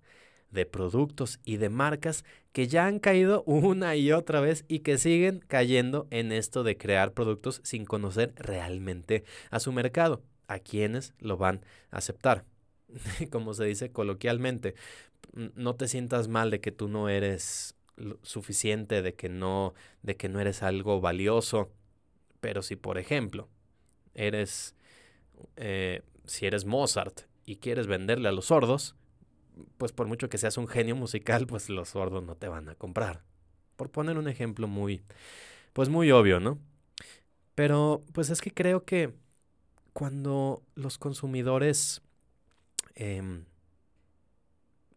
de 0.53 0.65
productos 0.65 1.39
y 1.43 1.57
de 1.57 1.69
marcas 1.69 2.23
que 2.51 2.67
ya 2.67 2.85
han 2.85 2.99
caído 2.99 3.43
una 3.47 3.95
y 3.95 4.11
otra 4.11 4.39
vez 4.39 4.65
y 4.67 4.79
que 4.79 4.97
siguen 4.97 5.43
cayendo 5.47 6.07
en 6.11 6.31
esto 6.31 6.63
de 6.63 6.77
crear 6.77 7.13
productos 7.13 7.59
sin 7.63 7.85
conocer 7.85 8.33
realmente 8.37 9.23
a 9.49 9.59
su 9.59 9.71
mercado, 9.73 10.21
a 10.47 10.59
quienes 10.59 11.13
lo 11.19 11.37
van 11.37 11.65
a 11.91 11.97
aceptar. 11.97 12.45
como 13.31 13.53
se 13.53 13.65
dice 13.65 13.91
coloquialmente, 13.91 14.75
no 15.33 15.75
te 15.75 15.87
sientas 15.87 16.27
mal 16.27 16.51
de 16.51 16.61
que 16.61 16.71
tú 16.71 16.87
no 16.87 17.09
eres 17.09 17.75
suficiente, 18.21 19.01
de 19.01 19.15
que 19.15 19.29
no, 19.29 19.73
de 20.01 20.15
que 20.15 20.29
no 20.29 20.39
eres 20.39 20.63
algo 20.63 21.01
valioso. 21.01 21.71
Pero 22.39 22.61
si, 22.61 22.75
por 22.75 22.97
ejemplo, 22.97 23.49
eres, 24.13 24.75
eh, 25.55 26.01
si 26.25 26.45
eres 26.45 26.65
Mozart 26.65 27.21
y 27.45 27.57
quieres 27.57 27.87
venderle 27.87 28.29
a 28.29 28.31
los 28.31 28.45
sordos, 28.45 28.95
pues 29.77 29.91
por 29.91 30.07
mucho 30.07 30.29
que 30.29 30.37
seas 30.37 30.57
un 30.57 30.67
genio 30.67 30.95
musical, 30.95 31.47
pues 31.47 31.69
los 31.69 31.89
sordos 31.89 32.23
no 32.23 32.35
te 32.35 32.47
van 32.47 32.69
a 32.69 32.75
comprar. 32.75 33.23
Por 33.75 33.89
poner 33.89 34.17
un 34.17 34.27
ejemplo 34.27 34.67
muy, 34.67 35.03
pues 35.73 35.89
muy 35.89 36.11
obvio, 36.11 36.39
¿no? 36.39 36.59
Pero 37.55 38.03
pues 38.13 38.29
es 38.29 38.41
que 38.41 38.51
creo 38.51 38.85
que 38.85 39.13
cuando 39.93 40.63
los 40.75 40.97
consumidores 40.97 42.01
Em, 42.95 43.45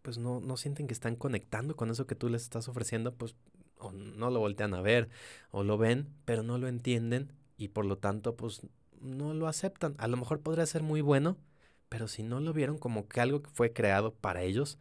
pues 0.03 0.19
no, 0.19 0.41
no 0.41 0.57
sienten 0.57 0.87
que 0.87 0.95
están 0.95 1.17
conectando 1.17 1.77
con 1.77 1.91
eso 1.91 2.07
que 2.07 2.15
tú 2.15 2.29
les 2.29 2.43
estás 2.43 2.69
ofreciendo, 2.69 3.15
pues 3.15 3.35
o 3.79 3.93
no 3.93 4.31
lo 4.31 4.41
voltean 4.41 4.75
a 4.75 4.81
ver 4.81 5.09
o 5.51 5.63
lo 5.63 5.77
ven, 5.77 6.09
pero 6.25 6.43
no 6.43 6.59
lo 6.59 6.69
entienden 6.69 7.33
y 7.59 7.69
por 7.69 7.85
lo 7.85 7.99
tanto 7.99 8.37
pues 8.37 8.63
no 9.01 9.35
lo 9.35 9.49
aceptan. 9.49 9.95
A 9.99 10.09
lo 10.09 10.17
mejor 10.17 10.41
podría 10.41 10.67
ser 10.67 10.83
muy 10.83 11.01
bueno, 11.01 11.37
pero 11.88 12.09
si 12.09 12.23
no 12.23 12.40
lo 12.40 12.52
vieron 12.52 12.78
como 12.78 13.09
que 13.09 13.21
algo 13.21 13.43
que 13.43 13.50
fue 13.50 13.73
creado 13.73 14.14
para 14.14 14.43
ellos, 14.43 14.78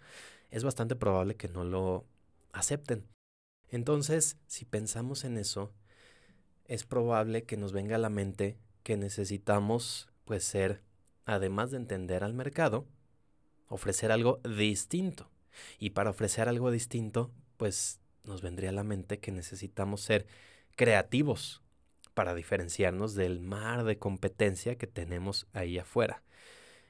es 0.51 0.63
bastante 0.63 0.95
probable 0.95 1.35
que 1.35 1.47
no 1.47 1.63
lo 1.63 2.05
acepten. 2.51 3.05
Entonces, 3.69 4.37
si 4.47 4.65
pensamos 4.65 5.23
en 5.23 5.37
eso, 5.37 5.71
es 6.65 6.85
probable 6.85 7.43
que 7.43 7.57
nos 7.57 7.71
venga 7.71 7.95
a 7.95 7.99
la 7.99 8.09
mente 8.09 8.57
que 8.83 8.97
necesitamos 8.97 10.09
pues 10.25 10.43
ser, 10.43 10.81
además 11.25 11.71
de 11.71 11.77
entender 11.77 12.23
al 12.23 12.33
mercado, 12.33 12.85
ofrecer 13.67 14.11
algo 14.11 14.39
distinto. 14.57 15.29
Y 15.79 15.91
para 15.91 16.09
ofrecer 16.09 16.49
algo 16.49 16.71
distinto, 16.71 17.31
pues 17.57 17.99
nos 18.23 18.41
vendría 18.41 18.69
a 18.69 18.73
la 18.73 18.83
mente 18.83 19.19
que 19.19 19.31
necesitamos 19.31 20.01
ser 20.01 20.25
creativos 20.75 21.61
para 22.13 22.33
diferenciarnos 22.33 23.13
del 23.13 23.39
mar 23.39 23.83
de 23.83 23.97
competencia 23.97 24.77
que 24.77 24.87
tenemos 24.87 25.47
ahí 25.53 25.77
afuera. 25.77 26.23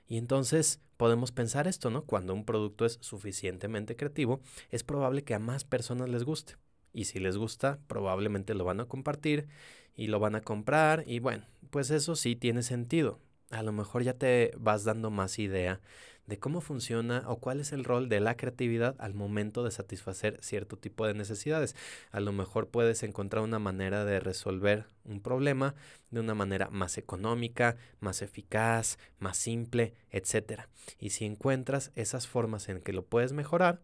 Y 0.07 0.17
entonces 0.17 0.81
podemos 0.97 1.31
pensar 1.31 1.67
esto, 1.67 1.89
¿no? 1.89 2.03
Cuando 2.05 2.33
un 2.33 2.45
producto 2.45 2.85
es 2.85 2.97
suficientemente 3.01 3.95
creativo, 3.95 4.41
es 4.71 4.83
probable 4.83 5.23
que 5.23 5.33
a 5.33 5.39
más 5.39 5.63
personas 5.63 6.09
les 6.09 6.23
guste. 6.23 6.55
Y 6.93 7.05
si 7.05 7.19
les 7.19 7.37
gusta, 7.37 7.79
probablemente 7.87 8.53
lo 8.53 8.63
van 8.63 8.79
a 8.79 8.85
compartir 8.85 9.47
y 9.95 10.07
lo 10.07 10.19
van 10.19 10.35
a 10.35 10.41
comprar. 10.41 11.03
Y 11.07 11.19
bueno, 11.19 11.45
pues 11.69 11.89
eso 11.89 12.15
sí 12.15 12.35
tiene 12.35 12.63
sentido. 12.63 13.19
A 13.51 13.63
lo 13.63 13.71
mejor 13.71 14.03
ya 14.03 14.13
te 14.13 14.51
vas 14.57 14.83
dando 14.83 15.11
más 15.11 15.39
idea 15.39 15.79
de 16.27 16.39
cómo 16.39 16.61
funciona 16.61 17.23
o 17.27 17.37
cuál 17.37 17.59
es 17.59 17.71
el 17.71 17.83
rol 17.83 18.09
de 18.09 18.19
la 18.19 18.35
creatividad 18.35 18.95
al 18.99 19.13
momento 19.13 19.63
de 19.63 19.71
satisfacer 19.71 20.39
cierto 20.41 20.77
tipo 20.77 21.05
de 21.05 21.13
necesidades. 21.13 21.75
A 22.11 22.19
lo 22.19 22.31
mejor 22.31 22.69
puedes 22.69 23.03
encontrar 23.03 23.43
una 23.43 23.59
manera 23.59 24.05
de 24.05 24.19
resolver 24.19 24.87
un 25.03 25.21
problema 25.21 25.75
de 26.09 26.19
una 26.19 26.33
manera 26.33 26.69
más 26.71 26.97
económica, 26.97 27.77
más 27.99 28.21
eficaz, 28.21 28.97
más 29.19 29.37
simple, 29.37 29.93
etc. 30.09 30.67
Y 30.99 31.11
si 31.11 31.25
encuentras 31.25 31.91
esas 31.95 32.27
formas 32.27 32.69
en 32.69 32.81
que 32.81 32.93
lo 32.93 33.05
puedes 33.05 33.33
mejorar, 33.33 33.81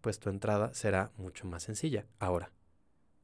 pues 0.00 0.18
tu 0.18 0.30
entrada 0.30 0.74
será 0.74 1.12
mucho 1.16 1.46
más 1.46 1.62
sencilla. 1.62 2.06
Ahora, 2.18 2.52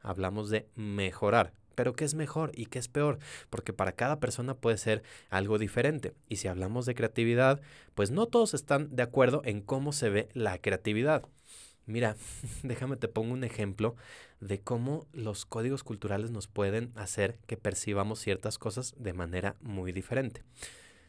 hablamos 0.01 0.51
de 0.51 0.69
mejorar 0.75 1.53
pero 1.77 1.95
¿qué 1.95 2.05
es 2.05 2.15
mejor 2.15 2.51
y 2.55 2.67
qué 2.67 2.81
es 2.81 2.89
peor? 2.89 3.21
Porque 3.51 3.73
para 3.73 3.93
cada 3.93 4.19
persona 4.19 4.57
puede 4.57 4.79
ser 4.79 5.05
algo 5.31 5.59
diferente. 5.59 6.15
Y 6.29 6.37
si 6.37 6.49
hablamos 6.49 6.87
de 6.87 6.97
creatividad, 6.97 7.61
pues 7.95 8.11
no 8.11 8.27
todos 8.27 8.55
están 8.55 8.97
de 8.97 9.05
acuerdo 9.05 9.43
en 9.45 9.61
cómo 9.61 9.93
se 9.93 10.11
ve 10.11 10.29
la 10.33 10.59
creatividad. 10.59 11.23
Mira, 11.85 12.17
déjame 12.65 12.97
te 12.97 13.07
pongo 13.07 13.33
un 13.33 13.45
ejemplo 13.45 13.95
de 14.41 14.61
cómo 14.61 15.07
los 15.13 15.47
códigos 15.47 15.85
culturales 15.85 16.31
nos 16.33 16.49
pueden 16.49 16.91
hacer 16.97 17.39
que 17.47 17.57
percibamos 17.57 18.19
ciertas 18.19 18.59
cosas 18.59 18.95
de 18.99 19.13
manera 19.13 19.55
muy 19.61 19.93
diferente. 19.93 20.43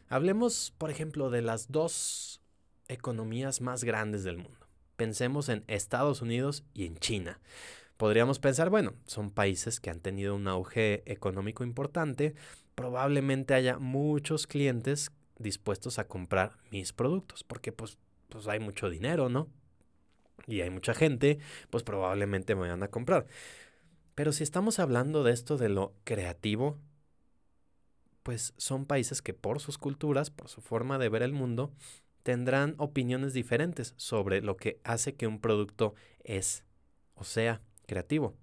Hablemos, 0.10 0.74
por 0.78 0.92
ejemplo, 0.92 1.30
de 1.30 1.42
las 1.42 1.72
dos 1.72 2.42
economías 2.88 3.62
más 3.62 3.84
grandes 3.84 4.24
del 4.24 4.38
mundo. 4.38 4.68
Pensemos 4.98 5.50
en 5.50 5.64
Estados 5.68 6.22
Unidos 6.22 6.64
y 6.74 6.86
en 6.86 6.98
China 6.98 7.40
podríamos 7.98 8.40
pensar, 8.40 8.70
bueno, 8.70 8.94
son 9.06 9.32
países 9.32 9.80
que 9.80 9.90
han 9.90 10.00
tenido 10.00 10.36
un 10.36 10.48
auge 10.48 11.04
económico 11.12 11.64
importante, 11.64 12.36
probablemente 12.76 13.54
haya 13.54 13.80
muchos 13.80 14.48
clientes 14.48 15.12
dispuestos 15.40 16.00
a 16.00 16.08
comprar 16.08 16.58
mis 16.72 16.94
productos, 16.94 17.44
porque 17.44 17.72
pues, 17.72 17.98
pues 18.30 18.48
hay 18.48 18.60
mucho 18.60 18.90
dinero, 18.90 19.30
¿no? 19.30 19.50
Y 20.46 20.62
hay 20.62 20.70
mucha 20.70 20.94
gente, 20.94 21.40
pues 21.70 21.84
probablemente 21.84 22.56
me 22.56 22.70
van 22.70 22.84
a 22.84 22.90
comprar. 22.90 23.26
Pero 24.16 24.32
si 24.32 24.44
estamos 24.44 24.80
hablando 24.80 25.24
de 25.24 25.34
esto 25.34 25.58
de 25.58 25.70
lo 25.70 25.94
creativo, 26.04 26.78
pues 28.24 28.54
son 28.58 28.86
países 28.86 29.22
que 29.22 29.34
por 29.34 29.60
sus 29.60 29.78
culturas, 29.78 30.30
por 30.30 30.50
su 30.50 30.62
forma 30.62 30.98
de 30.98 31.10
ver 31.10 31.24
el 31.24 31.34
mundo, 31.34 31.72
tendrán 32.24 32.76
opiniones 32.78 33.34
diferentes 33.34 33.94
sobre 33.98 34.42
lo 34.42 34.58
que 34.58 34.80
hace 34.84 35.16
que 35.16 35.28
un 35.28 35.40
producto 35.40 35.94
es 36.24 36.66
o 37.16 37.24
sea 37.24 37.62
creativo. 37.88 38.36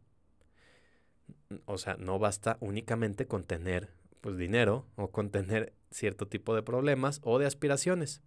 O 1.66 1.78
sea, 1.78 1.96
no 1.96 2.18
basta 2.18 2.56
únicamente 2.60 3.26
con 3.26 3.44
tener 3.44 3.90
pues, 4.20 4.36
dinero 4.36 4.86
o 4.96 5.10
con 5.10 5.30
tener 5.30 5.72
cierto 5.90 6.26
tipo 6.26 6.54
de 6.54 6.62
problemas 6.62 7.20
o 7.22 7.38
de 7.38 7.46
aspiraciones. 7.46 8.22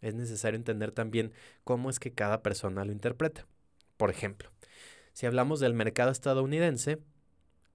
Es 0.00 0.14
necesario 0.14 0.56
entender 0.56 0.92
también 0.92 1.32
cómo 1.64 1.90
es 1.90 1.98
que 1.98 2.12
cada 2.12 2.42
persona 2.42 2.84
lo 2.84 2.92
interpreta. 2.92 3.46
Por 3.96 4.10
ejemplo, 4.10 4.50
si 5.12 5.26
hablamos 5.26 5.60
del 5.60 5.74
mercado 5.74 6.10
estadounidense, 6.10 7.00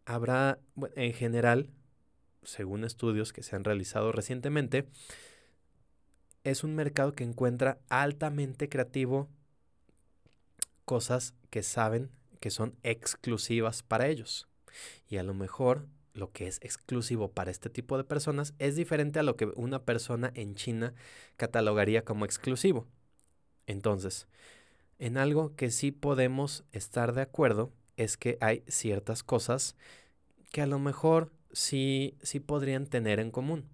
habrá 0.05 0.59
en 0.95 1.13
general, 1.13 1.69
según 2.43 2.83
estudios 2.83 3.33
que 3.33 3.43
se 3.43 3.55
han 3.55 3.63
realizado 3.63 4.11
recientemente, 4.11 4.87
es 6.43 6.63
un 6.63 6.75
mercado 6.75 7.13
que 7.13 7.23
encuentra 7.23 7.79
altamente 7.89 8.69
creativo 8.69 9.27
cosas 10.85 11.33
que 11.49 11.63
saben 11.63 12.11
que 12.39 12.49
son 12.49 12.75
exclusivas 12.83 13.83
para 13.83 14.07
ellos. 14.07 14.47
Y 15.09 15.17
a 15.17 15.23
lo 15.23 15.33
mejor 15.33 15.87
lo 16.13 16.31
que 16.31 16.47
es 16.47 16.59
exclusivo 16.61 17.31
para 17.31 17.51
este 17.51 17.69
tipo 17.69 17.97
de 17.97 18.03
personas 18.03 18.53
es 18.57 18.75
diferente 18.75 19.19
a 19.19 19.23
lo 19.23 19.35
que 19.35 19.45
una 19.55 19.83
persona 19.83 20.31
en 20.33 20.55
China 20.55 20.93
catalogaría 21.37 22.03
como 22.05 22.25
exclusivo. 22.25 22.87
Entonces, 23.67 24.27
en 24.97 25.17
algo 25.17 25.55
que 25.55 25.71
sí 25.71 25.91
podemos 25.91 26.63
estar 26.71 27.13
de 27.13 27.21
acuerdo 27.21 27.71
es 27.97 28.17
que 28.17 28.37
hay 28.41 28.63
ciertas 28.67 29.23
cosas 29.23 29.75
que 30.51 30.61
a 30.61 30.67
lo 30.67 30.79
mejor 30.79 31.31
sí, 31.51 32.17
sí 32.21 32.39
podrían 32.39 32.87
tener 32.87 33.19
en 33.19 33.31
común. 33.31 33.69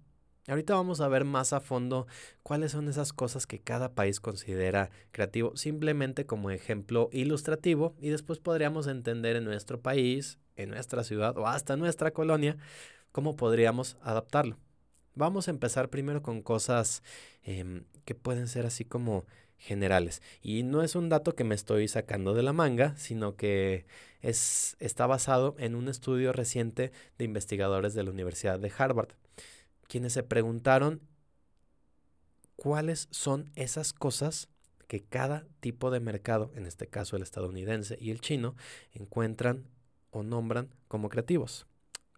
Ahorita 0.48 0.74
vamos 0.74 1.00
a 1.00 1.06
ver 1.06 1.24
más 1.24 1.52
a 1.52 1.60
fondo 1.60 2.08
cuáles 2.42 2.72
son 2.72 2.88
esas 2.88 3.12
cosas 3.12 3.46
que 3.46 3.60
cada 3.60 3.94
país 3.94 4.18
considera 4.18 4.90
creativo, 5.12 5.56
simplemente 5.56 6.26
como 6.26 6.50
ejemplo 6.50 7.08
ilustrativo, 7.12 7.94
y 8.00 8.08
después 8.08 8.40
podríamos 8.40 8.88
entender 8.88 9.36
en 9.36 9.44
nuestro 9.44 9.80
país, 9.80 10.40
en 10.56 10.70
nuestra 10.70 11.04
ciudad 11.04 11.38
o 11.38 11.46
hasta 11.46 11.76
nuestra 11.76 12.10
colonia, 12.10 12.56
cómo 13.12 13.36
podríamos 13.36 13.96
adaptarlo. 14.02 14.58
Vamos 15.14 15.46
a 15.46 15.52
empezar 15.52 15.90
primero 15.90 16.22
con 16.22 16.42
cosas 16.42 17.04
em, 17.44 17.84
que 18.04 18.16
pueden 18.16 18.48
ser 18.48 18.66
así 18.66 18.84
como 18.84 19.26
generales. 19.58 20.22
Y 20.40 20.64
no 20.64 20.82
es 20.82 20.96
un 20.96 21.08
dato 21.08 21.36
que 21.36 21.44
me 21.44 21.54
estoy 21.54 21.86
sacando 21.86 22.34
de 22.34 22.42
la 22.42 22.52
manga, 22.52 22.96
sino 22.96 23.36
que 23.36 23.86
es, 24.22 24.76
está 24.80 25.06
basado 25.06 25.54
en 25.58 25.76
un 25.76 25.88
estudio 25.88 26.32
reciente 26.32 26.90
de 27.16 27.24
investigadores 27.26 27.94
de 27.94 28.02
la 28.02 28.10
Universidad 28.10 28.58
de 28.58 28.72
Harvard 28.76 29.14
quienes 29.92 30.14
se 30.14 30.22
preguntaron 30.22 31.02
cuáles 32.56 33.08
son 33.10 33.52
esas 33.56 33.92
cosas 33.92 34.48
que 34.88 35.04
cada 35.04 35.44
tipo 35.60 35.90
de 35.90 36.00
mercado, 36.00 36.50
en 36.54 36.64
este 36.64 36.86
caso 36.86 37.14
el 37.14 37.22
estadounidense 37.22 37.98
y 38.00 38.10
el 38.10 38.22
chino, 38.22 38.56
encuentran 38.94 39.68
o 40.10 40.22
nombran 40.22 40.70
como 40.88 41.10
creativos. 41.10 41.66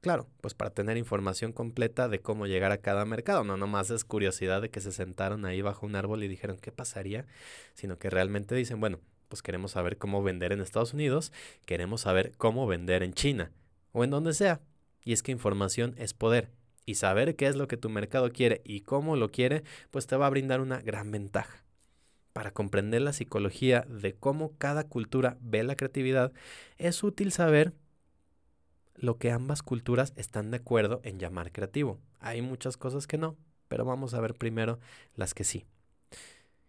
Claro, 0.00 0.28
pues 0.40 0.54
para 0.54 0.70
tener 0.70 0.96
información 0.96 1.52
completa 1.52 2.08
de 2.08 2.20
cómo 2.20 2.46
llegar 2.46 2.70
a 2.70 2.78
cada 2.78 3.04
mercado, 3.06 3.42
no 3.42 3.56
nomás 3.56 3.90
es 3.90 4.04
curiosidad 4.04 4.62
de 4.62 4.70
que 4.70 4.80
se 4.80 4.92
sentaron 4.92 5.44
ahí 5.44 5.60
bajo 5.60 5.84
un 5.84 5.96
árbol 5.96 6.22
y 6.22 6.28
dijeron 6.28 6.58
qué 6.58 6.70
pasaría, 6.70 7.26
sino 7.74 7.98
que 7.98 8.08
realmente 8.08 8.54
dicen, 8.54 8.78
bueno, 8.78 9.00
pues 9.28 9.42
queremos 9.42 9.72
saber 9.72 9.98
cómo 9.98 10.22
vender 10.22 10.52
en 10.52 10.60
Estados 10.60 10.94
Unidos, 10.94 11.32
queremos 11.66 12.02
saber 12.02 12.34
cómo 12.36 12.68
vender 12.68 13.02
en 13.02 13.14
China 13.14 13.50
o 13.90 14.04
en 14.04 14.10
donde 14.10 14.32
sea. 14.32 14.60
Y 15.02 15.12
es 15.12 15.24
que 15.24 15.32
información 15.32 15.96
es 15.98 16.14
poder 16.14 16.52
y 16.86 16.96
saber 16.96 17.36
qué 17.36 17.46
es 17.46 17.56
lo 17.56 17.68
que 17.68 17.76
tu 17.76 17.88
mercado 17.88 18.30
quiere 18.30 18.60
y 18.64 18.80
cómo 18.80 19.16
lo 19.16 19.30
quiere, 19.30 19.64
pues 19.90 20.06
te 20.06 20.16
va 20.16 20.26
a 20.26 20.30
brindar 20.30 20.60
una 20.60 20.80
gran 20.80 21.10
ventaja. 21.10 21.64
Para 22.32 22.52
comprender 22.52 23.02
la 23.02 23.12
psicología 23.12 23.86
de 23.88 24.14
cómo 24.14 24.56
cada 24.58 24.84
cultura 24.84 25.38
ve 25.40 25.62
la 25.62 25.76
creatividad, 25.76 26.32
es 26.78 27.02
útil 27.02 27.32
saber 27.32 27.72
lo 28.96 29.18
que 29.18 29.30
ambas 29.30 29.62
culturas 29.62 30.12
están 30.16 30.50
de 30.50 30.58
acuerdo 30.58 31.00
en 31.04 31.18
llamar 31.18 31.52
creativo. 31.52 32.00
Hay 32.20 32.42
muchas 32.42 32.76
cosas 32.76 33.06
que 33.06 33.18
no, 33.18 33.36
pero 33.68 33.84
vamos 33.84 34.14
a 34.14 34.20
ver 34.20 34.34
primero 34.34 34.80
las 35.14 35.34
que 35.34 35.44
sí. 35.44 35.64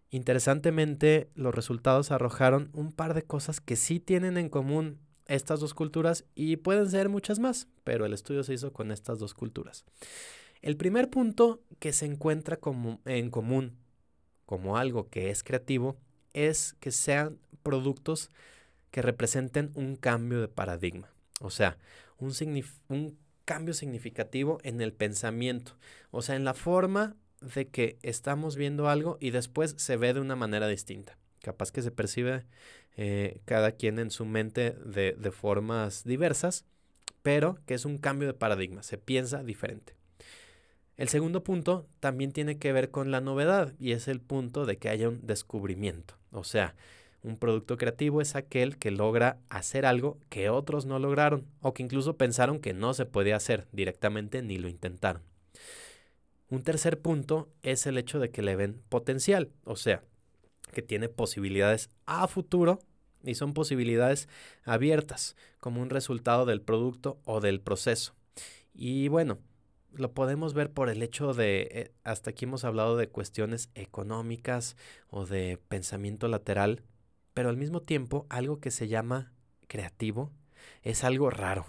Interesantemente, 0.09 1.29
los 1.35 1.53
resultados 1.53 2.11
arrojaron 2.11 2.69
un 2.73 2.91
par 2.91 3.13
de 3.13 3.23
cosas 3.23 3.59
que 3.59 3.75
sí 3.75 3.99
tienen 3.99 4.37
en 4.37 4.49
común 4.49 4.99
estas 5.27 5.59
dos 5.59 5.73
culturas 5.73 6.25
y 6.35 6.57
pueden 6.57 6.89
ser 6.89 7.09
muchas 7.09 7.39
más, 7.39 7.67
pero 7.83 8.05
el 8.05 8.13
estudio 8.13 8.43
se 8.43 8.53
hizo 8.53 8.73
con 8.73 8.91
estas 8.91 9.19
dos 9.19 9.33
culturas. 9.33 9.85
El 10.61 10.77
primer 10.77 11.09
punto 11.09 11.61
que 11.79 11.93
se 11.93 12.05
encuentra 12.05 12.57
como 12.57 12.99
en 13.05 13.29
común 13.29 13.77
como 14.45 14.77
algo 14.77 15.09
que 15.09 15.29
es 15.29 15.43
creativo 15.43 15.97
es 16.33 16.73
que 16.79 16.91
sean 16.91 17.39
productos 17.63 18.29
que 18.91 19.01
representen 19.01 19.71
un 19.75 19.95
cambio 19.95 20.39
de 20.41 20.47
paradigma, 20.47 21.13
o 21.41 21.49
sea, 21.49 21.77
un, 22.17 22.33
un 22.89 23.17
cambio 23.43 23.73
significativo 23.73 24.59
en 24.63 24.81
el 24.81 24.93
pensamiento, 24.93 25.77
o 26.11 26.21
sea, 26.21 26.35
en 26.35 26.45
la 26.45 26.53
forma 26.53 27.15
de 27.41 27.67
que 27.67 27.97
estamos 28.01 28.55
viendo 28.55 28.89
algo 28.89 29.17
y 29.19 29.31
después 29.31 29.75
se 29.77 29.97
ve 29.97 30.13
de 30.13 30.21
una 30.21 30.35
manera 30.35 30.67
distinta. 30.67 31.17
Capaz 31.45 31.71
que 31.71 31.83
se 31.83 31.91
percibe 31.91 32.43
eh, 32.97 33.39
cada 33.45 33.73
quien 33.73 33.99
en 33.99 34.09
su 34.09 34.25
mente 34.25 34.71
de, 34.83 35.11
de 35.13 35.29
formas 35.29 36.03
diversas, 36.03 36.65
pero 37.21 37.59
que 37.67 37.75
es 37.75 37.85
un 37.85 37.99
cambio 37.99 38.27
de 38.27 38.33
paradigma, 38.33 38.81
se 38.81 38.97
piensa 38.97 39.43
diferente. 39.43 39.93
El 40.97 41.07
segundo 41.07 41.43
punto 41.43 41.85
también 41.99 42.31
tiene 42.31 42.57
que 42.57 42.73
ver 42.73 42.89
con 42.89 43.11
la 43.11 43.21
novedad 43.21 43.75
y 43.77 43.91
es 43.91 44.07
el 44.07 44.21
punto 44.21 44.65
de 44.65 44.77
que 44.77 44.89
haya 44.89 45.07
un 45.07 45.19
descubrimiento. 45.27 46.15
O 46.31 46.43
sea, 46.43 46.73
un 47.21 47.37
producto 47.37 47.77
creativo 47.77 48.21
es 48.21 48.35
aquel 48.35 48.77
que 48.77 48.89
logra 48.89 49.37
hacer 49.47 49.85
algo 49.85 50.17
que 50.29 50.49
otros 50.49 50.87
no 50.87 50.97
lograron 50.97 51.45
o 51.61 51.75
que 51.75 51.83
incluso 51.83 52.17
pensaron 52.17 52.59
que 52.59 52.73
no 52.73 52.95
se 52.95 53.05
podía 53.05 53.35
hacer 53.35 53.67
directamente 53.71 54.41
ni 54.41 54.57
lo 54.57 54.67
intentaron. 54.67 55.21
Un 56.49 56.63
tercer 56.63 56.99
punto 56.99 57.49
es 57.61 57.85
el 57.85 57.99
hecho 57.99 58.17
de 58.17 58.31
que 58.31 58.41
le 58.41 58.55
ven 58.55 58.81
potencial, 58.89 59.51
o 59.63 59.75
sea, 59.75 60.01
que 60.75 60.83
tiene 60.83 61.09
posibilidades 61.09 61.89
a 62.05 62.27
futuro 62.27 62.77
y 63.23 63.33
son 63.33 63.55
posibilidades 63.55 64.29
abiertas 64.63 65.35
como 65.59 65.81
un 65.81 65.89
resultado 65.89 66.45
del 66.45 66.61
producto 66.61 67.19
o 67.25 67.41
del 67.41 67.59
proceso. 67.59 68.13
Y 68.75 69.07
bueno, 69.07 69.39
lo 69.93 70.13
podemos 70.13 70.53
ver 70.53 70.71
por 70.71 70.89
el 70.89 71.01
hecho 71.01 71.33
de, 71.33 71.67
eh, 71.71 71.91
hasta 72.03 72.31
aquí 72.31 72.45
hemos 72.45 72.63
hablado 72.65 72.97
de 72.97 73.09
cuestiones 73.09 73.69
económicas 73.73 74.75
o 75.09 75.25
de 75.25 75.57
pensamiento 75.69 76.27
lateral, 76.27 76.83
pero 77.33 77.49
al 77.49 77.57
mismo 77.57 77.81
tiempo 77.81 78.27
algo 78.29 78.59
que 78.59 78.69
se 78.69 78.87
llama 78.87 79.31
creativo 79.67 80.31
es 80.83 81.03
algo 81.03 81.29
raro. 81.29 81.65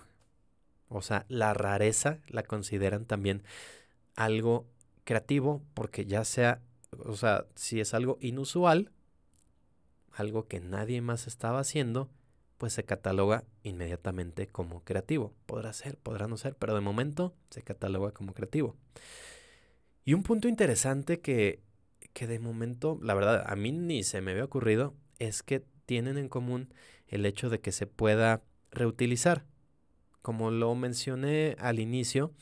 O 0.88 1.02
sea, 1.02 1.24
la 1.28 1.54
rareza 1.54 2.20
la 2.28 2.42
consideran 2.42 3.06
también 3.06 3.42
algo 4.14 4.66
creativo 5.04 5.62
porque 5.74 6.04
ya 6.06 6.24
sea, 6.24 6.60
o 6.98 7.16
sea, 7.16 7.46
si 7.54 7.80
es 7.80 7.94
algo 7.94 8.18
inusual, 8.20 8.90
algo 10.16 10.48
que 10.48 10.60
nadie 10.60 11.00
más 11.00 11.26
estaba 11.26 11.60
haciendo, 11.60 12.10
pues 12.58 12.72
se 12.72 12.84
cataloga 12.84 13.44
inmediatamente 13.62 14.46
como 14.46 14.82
creativo. 14.82 15.34
Podrá 15.44 15.72
ser, 15.72 15.98
podrá 15.98 16.26
no 16.26 16.36
ser, 16.36 16.56
pero 16.56 16.74
de 16.74 16.80
momento 16.80 17.34
se 17.50 17.62
cataloga 17.62 18.12
como 18.12 18.32
creativo. 18.32 18.76
Y 20.04 20.14
un 20.14 20.22
punto 20.22 20.48
interesante 20.48 21.20
que, 21.20 21.60
que 22.12 22.26
de 22.26 22.38
momento, 22.38 22.98
la 23.02 23.14
verdad, 23.14 23.44
a 23.46 23.56
mí 23.56 23.72
ni 23.72 24.02
se 24.04 24.20
me 24.22 24.30
había 24.30 24.44
ocurrido, 24.44 24.94
es 25.18 25.42
que 25.42 25.64
tienen 25.84 26.16
en 26.16 26.28
común 26.28 26.72
el 27.08 27.26
hecho 27.26 27.50
de 27.50 27.60
que 27.60 27.72
se 27.72 27.86
pueda 27.86 28.42
reutilizar. 28.70 29.44
Como 30.22 30.50
lo 30.50 30.74
mencioné 30.74 31.56
al 31.58 31.78
inicio, 31.78 32.32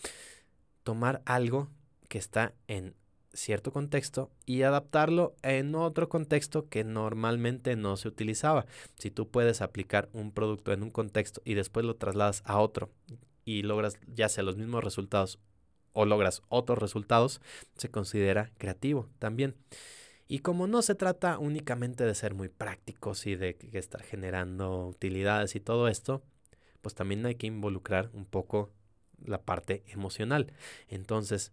tomar 0.84 1.22
algo 1.26 1.70
que 2.08 2.18
está 2.18 2.54
en 2.68 2.94
cierto 3.34 3.72
contexto 3.72 4.30
y 4.46 4.62
adaptarlo 4.62 5.34
en 5.42 5.74
otro 5.74 6.08
contexto 6.08 6.68
que 6.68 6.84
normalmente 6.84 7.76
no 7.76 7.96
se 7.96 8.08
utilizaba. 8.08 8.66
Si 8.98 9.10
tú 9.10 9.28
puedes 9.28 9.60
aplicar 9.60 10.08
un 10.12 10.32
producto 10.32 10.72
en 10.72 10.82
un 10.82 10.90
contexto 10.90 11.42
y 11.44 11.54
después 11.54 11.84
lo 11.84 11.96
trasladas 11.96 12.42
a 12.46 12.58
otro 12.58 12.90
y 13.44 13.62
logras 13.62 13.98
ya 14.06 14.28
sea 14.28 14.44
los 14.44 14.56
mismos 14.56 14.82
resultados 14.82 15.38
o 15.92 16.06
logras 16.06 16.42
otros 16.48 16.78
resultados, 16.78 17.40
se 17.76 17.90
considera 17.90 18.50
creativo 18.56 19.08
también. 19.18 19.54
Y 20.26 20.38
como 20.38 20.66
no 20.66 20.80
se 20.82 20.94
trata 20.94 21.38
únicamente 21.38 22.04
de 22.04 22.14
ser 22.14 22.34
muy 22.34 22.48
prácticos 22.48 23.26
y 23.26 23.36
de 23.36 23.56
estar 23.72 24.02
generando 24.02 24.86
utilidades 24.86 25.54
y 25.54 25.60
todo 25.60 25.88
esto, 25.88 26.22
pues 26.80 26.94
también 26.94 27.24
hay 27.26 27.34
que 27.34 27.46
involucrar 27.46 28.10
un 28.12 28.24
poco 28.24 28.70
la 29.22 29.42
parte 29.42 29.84
emocional. 29.86 30.52
Entonces, 30.88 31.52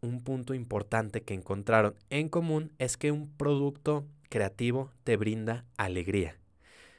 un 0.00 0.22
punto 0.22 0.54
importante 0.54 1.22
que 1.22 1.34
encontraron 1.34 1.94
en 2.10 2.28
común 2.28 2.72
es 2.78 2.96
que 2.96 3.12
un 3.12 3.28
producto 3.36 4.06
creativo 4.28 4.92
te 5.04 5.16
brinda 5.16 5.64
alegría. 5.76 6.36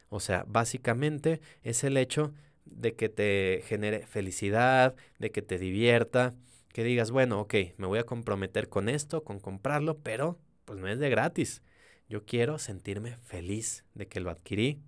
O 0.10 0.20
sea, 0.20 0.44
básicamente 0.48 1.40
es 1.64 1.84
el 1.84 1.98
hecho 1.98 2.34
de 2.66 2.96
que 2.96 3.10
te 3.10 3.64
genere 3.66 4.06
felicidad, 4.06 4.96
de 5.20 5.32
que 5.32 5.42
te 5.42 5.58
divierta, 5.58 6.34
que 6.74 6.84
digas, 6.84 7.12
bueno, 7.12 7.40
ok, 7.42 7.56
me 7.78 7.88
voy 7.88 8.00
a 8.00 8.06
comprometer 8.06 8.70
con 8.70 8.90
esto, 8.90 9.24
con 9.24 9.40
comprarlo, 9.40 9.98
pero 10.00 10.38
pues 10.66 10.80
no 10.80 10.88
es 10.88 11.00
de 11.00 11.10
gratis. 11.10 11.62
Yo 12.10 12.26
quiero 12.26 12.58
sentirme 12.58 13.18
feliz 13.18 13.86
de 13.94 14.08
que 14.08 14.20
lo 14.20 14.30
adquirí, 14.32 14.80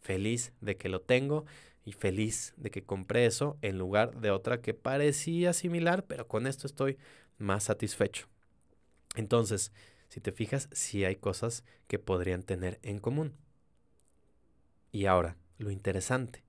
feliz 0.00 0.52
de 0.60 0.76
que 0.76 0.88
lo 0.88 1.00
tengo 1.00 1.44
y 1.84 1.92
feliz 1.92 2.54
de 2.56 2.70
que 2.70 2.82
compré 2.82 3.26
eso 3.26 3.58
en 3.60 3.78
lugar 3.78 4.20
de 4.20 4.30
otra 4.30 4.60
que 4.60 4.74
parecía 4.74 5.52
similar, 5.52 6.04
pero 6.04 6.28
con 6.28 6.46
esto 6.46 6.66
estoy 6.66 6.96
más 7.42 7.64
satisfecho. 7.64 8.28
Entonces, 9.14 9.72
si 10.08 10.20
te 10.20 10.32
fijas, 10.32 10.68
sí 10.72 11.04
hay 11.04 11.16
cosas 11.16 11.64
que 11.86 11.98
podrían 11.98 12.42
tener 12.42 12.78
en 12.82 12.98
común. 12.98 13.34
Y 14.90 15.06
ahora, 15.06 15.36
lo 15.58 15.70
interesante. 15.70 16.44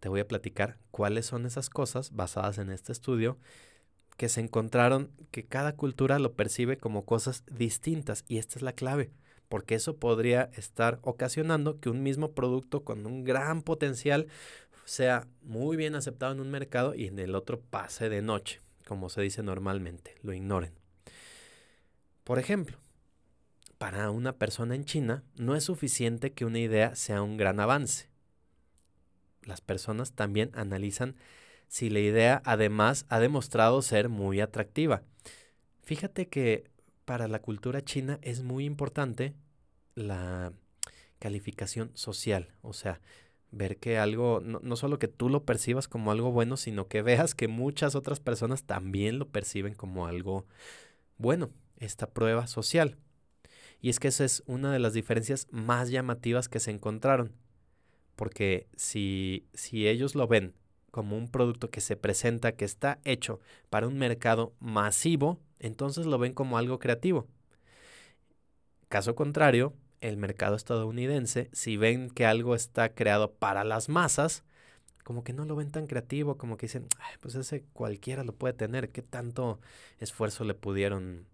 Te 0.00 0.08
voy 0.08 0.20
a 0.20 0.28
platicar 0.28 0.78
cuáles 0.90 1.26
son 1.26 1.46
esas 1.46 1.70
cosas 1.70 2.12
basadas 2.12 2.58
en 2.58 2.70
este 2.70 2.92
estudio 2.92 3.38
que 4.16 4.28
se 4.28 4.40
encontraron 4.40 5.10
que 5.30 5.46
cada 5.46 5.76
cultura 5.76 6.18
lo 6.18 6.34
percibe 6.34 6.76
como 6.76 7.04
cosas 7.04 7.44
distintas 7.50 8.24
y 8.28 8.38
esta 8.38 8.58
es 8.58 8.62
la 8.62 8.72
clave, 8.72 9.12
porque 9.48 9.74
eso 9.74 9.96
podría 9.96 10.50
estar 10.54 10.98
ocasionando 11.02 11.80
que 11.80 11.88
un 11.88 12.02
mismo 12.02 12.32
producto 12.32 12.84
con 12.84 13.06
un 13.06 13.24
gran 13.24 13.62
potencial 13.62 14.26
sea 14.84 15.26
muy 15.42 15.76
bien 15.76 15.94
aceptado 15.94 16.32
en 16.32 16.40
un 16.40 16.50
mercado 16.50 16.94
y 16.94 17.06
en 17.06 17.18
el 17.18 17.34
otro 17.34 17.60
pase 17.60 18.08
de 18.08 18.22
noche 18.22 18.60
como 18.90 19.08
se 19.08 19.22
dice 19.22 19.44
normalmente, 19.44 20.16
lo 20.20 20.32
ignoren. 20.32 20.72
Por 22.24 22.40
ejemplo, 22.40 22.76
para 23.78 24.10
una 24.10 24.32
persona 24.32 24.74
en 24.74 24.84
China 24.84 25.22
no 25.36 25.54
es 25.54 25.62
suficiente 25.62 26.32
que 26.32 26.44
una 26.44 26.58
idea 26.58 26.96
sea 26.96 27.22
un 27.22 27.36
gran 27.36 27.60
avance. 27.60 28.08
las 29.42 29.60
personas 29.60 30.14
también 30.14 30.50
analizan 30.54 31.14
si 31.68 31.88
la 31.88 32.00
idea 32.00 32.42
además 32.44 33.06
ha 33.10 33.20
demostrado 33.20 33.80
ser 33.80 34.08
muy 34.08 34.40
atractiva. 34.40 35.04
Fíjate 35.84 36.28
que 36.28 36.68
para 37.04 37.28
la 37.28 37.40
cultura 37.40 37.84
china 37.84 38.18
es 38.22 38.42
muy 38.42 38.64
importante 38.64 39.34
la 39.94 40.52
calificación 41.20 41.92
social, 41.94 42.48
o 42.60 42.72
sea, 42.72 43.00
ver 43.52 43.78
que 43.78 43.98
algo, 43.98 44.40
no, 44.42 44.60
no, 44.62 44.76
solo 44.76 44.98
que 44.98 45.08
tú 45.08 45.28
lo 45.28 45.44
percibas 45.44 45.88
como 45.88 46.10
algo 46.12 46.32
bueno, 46.32 46.56
sino 46.56 46.88
que 46.88 47.02
veas 47.02 47.34
que 47.34 47.48
muchas 47.48 47.94
otras 47.94 48.20
personas 48.20 48.64
también 48.64 49.18
lo 49.18 49.28
perciben 49.28 49.74
como 49.74 50.06
algo 50.06 50.46
bueno, 51.18 51.50
esta 51.78 52.08
prueba 52.08 52.46
social. 52.46 52.96
Y 53.80 53.90
es 53.90 53.98
que 53.98 54.08
esa 54.08 54.24
es 54.24 54.42
una 54.46 54.72
de 54.72 54.78
las 54.78 54.92
diferencias 54.92 55.48
más 55.50 55.90
llamativas 55.90 56.48
que 56.48 56.60
se 56.60 56.70
encontraron, 56.70 57.32
porque 58.16 58.68
si, 58.76 59.46
si 59.54 59.88
ellos 59.88 60.14
lo 60.14 60.28
ven 60.28 60.54
como 60.90 61.16
un 61.16 61.30
producto 61.30 61.70
que 61.70 61.80
se 61.80 61.96
presenta, 61.96 62.52
que 62.52 62.64
está 62.64 63.00
hecho 63.04 63.40
para 63.70 63.86
un 63.86 63.98
mercado 63.98 64.54
masivo, 64.60 65.40
entonces 65.58 66.06
lo 66.06 66.18
ven 66.18 66.34
como 66.34 66.58
algo 66.58 66.78
creativo. 66.78 67.26
Caso 68.88 69.14
contrario, 69.14 69.72
el 70.00 70.16
mercado 70.16 70.56
estadounidense, 70.56 71.48
si 71.52 71.76
ven 71.76 72.10
que 72.10 72.26
algo 72.26 72.54
está 72.54 72.94
creado 72.94 73.32
para 73.32 73.64
las 73.64 73.88
masas, 73.88 74.44
como 75.04 75.24
que 75.24 75.32
no 75.32 75.44
lo 75.44 75.56
ven 75.56 75.70
tan 75.70 75.86
creativo, 75.86 76.36
como 76.36 76.56
que 76.56 76.66
dicen, 76.66 76.86
pues 77.20 77.34
ese 77.34 77.64
cualquiera 77.72 78.24
lo 78.24 78.32
puede 78.32 78.54
tener, 78.54 78.90
qué 78.90 79.02
tanto 79.02 79.60
esfuerzo 79.98 80.44
le 80.44 80.54
pudieron 80.54 81.26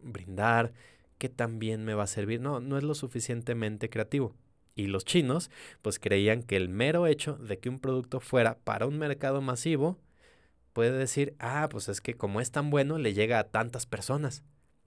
brindar, 0.00 0.72
qué 1.18 1.28
tan 1.28 1.58
bien 1.58 1.84
me 1.84 1.94
va 1.94 2.04
a 2.04 2.08
servir. 2.08 2.40
No, 2.40 2.60
no 2.60 2.76
es 2.78 2.84
lo 2.84 2.94
suficientemente 2.94 3.88
creativo. 3.90 4.34
Y 4.74 4.86
los 4.86 5.04
chinos, 5.04 5.50
pues 5.82 5.98
creían 5.98 6.42
que 6.42 6.56
el 6.56 6.68
mero 6.68 7.06
hecho 7.06 7.34
de 7.36 7.58
que 7.58 7.68
un 7.68 7.78
producto 7.78 8.20
fuera 8.20 8.58
para 8.64 8.86
un 8.86 8.98
mercado 8.98 9.40
masivo, 9.40 9.98
puede 10.72 10.92
decir, 10.92 11.34
ah, 11.38 11.68
pues 11.70 11.88
es 11.88 12.00
que 12.00 12.14
como 12.14 12.40
es 12.40 12.50
tan 12.50 12.70
bueno, 12.70 12.98
le 12.98 13.14
llega 13.14 13.38
a 13.38 13.44
tantas 13.44 13.86
personas. 13.86 14.42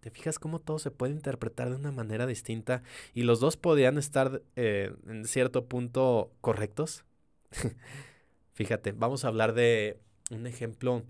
¿Te 0.05 0.11
fijas 0.11 0.37
cómo 0.37 0.59
todo 0.59 0.77
se 0.77 0.91
puede 0.91 1.13
interpretar 1.13 1.71
de 1.71 1.77
una 1.77 1.91
manera 1.91 2.27
distinta? 2.27 2.83
Y 3.15 3.23
los 3.23 3.39
dos 3.39 3.57
podían 3.57 3.97
estar 3.97 4.43
eh, 4.55 4.93
en 5.07 5.25
cierto 5.25 5.65
punto 5.65 6.31
correctos. 6.41 7.05
Fíjate, 8.53 8.91
vamos 8.91 9.25
a 9.25 9.29
hablar 9.29 9.55
de 9.55 9.99
un 10.29 10.45
ejemplo 10.45 11.01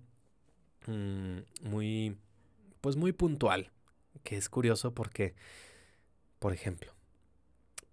mm, 0.87 1.39
muy, 1.63 2.15
pues 2.79 2.95
muy 2.95 3.11
puntual, 3.11 3.69
que 4.23 4.37
es 4.37 4.47
curioso 4.47 4.93
porque, 4.93 5.35
por 6.39 6.53
ejemplo, 6.53 6.95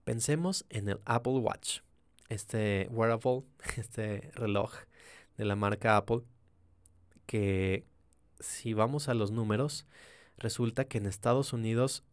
Pensemos 0.04 0.66
en 0.68 0.88
el 0.88 1.00
Apple 1.04 1.38
Watch, 1.38 1.80
este 2.28 2.86
wearable, 2.92 3.42
este 3.76 4.30
reloj 4.34 4.72
de 5.36 5.44
la 5.44 5.56
marca 5.56 5.96
Apple, 5.96 6.22
que 7.26 7.84
si 8.38 8.72
vamos 8.72 9.08
a 9.08 9.14
los 9.14 9.32
números, 9.32 9.86
resulta 10.42 10.84
que 10.84 10.98
en 10.98 11.06
Estados 11.06 11.52
Unidos 11.52 12.04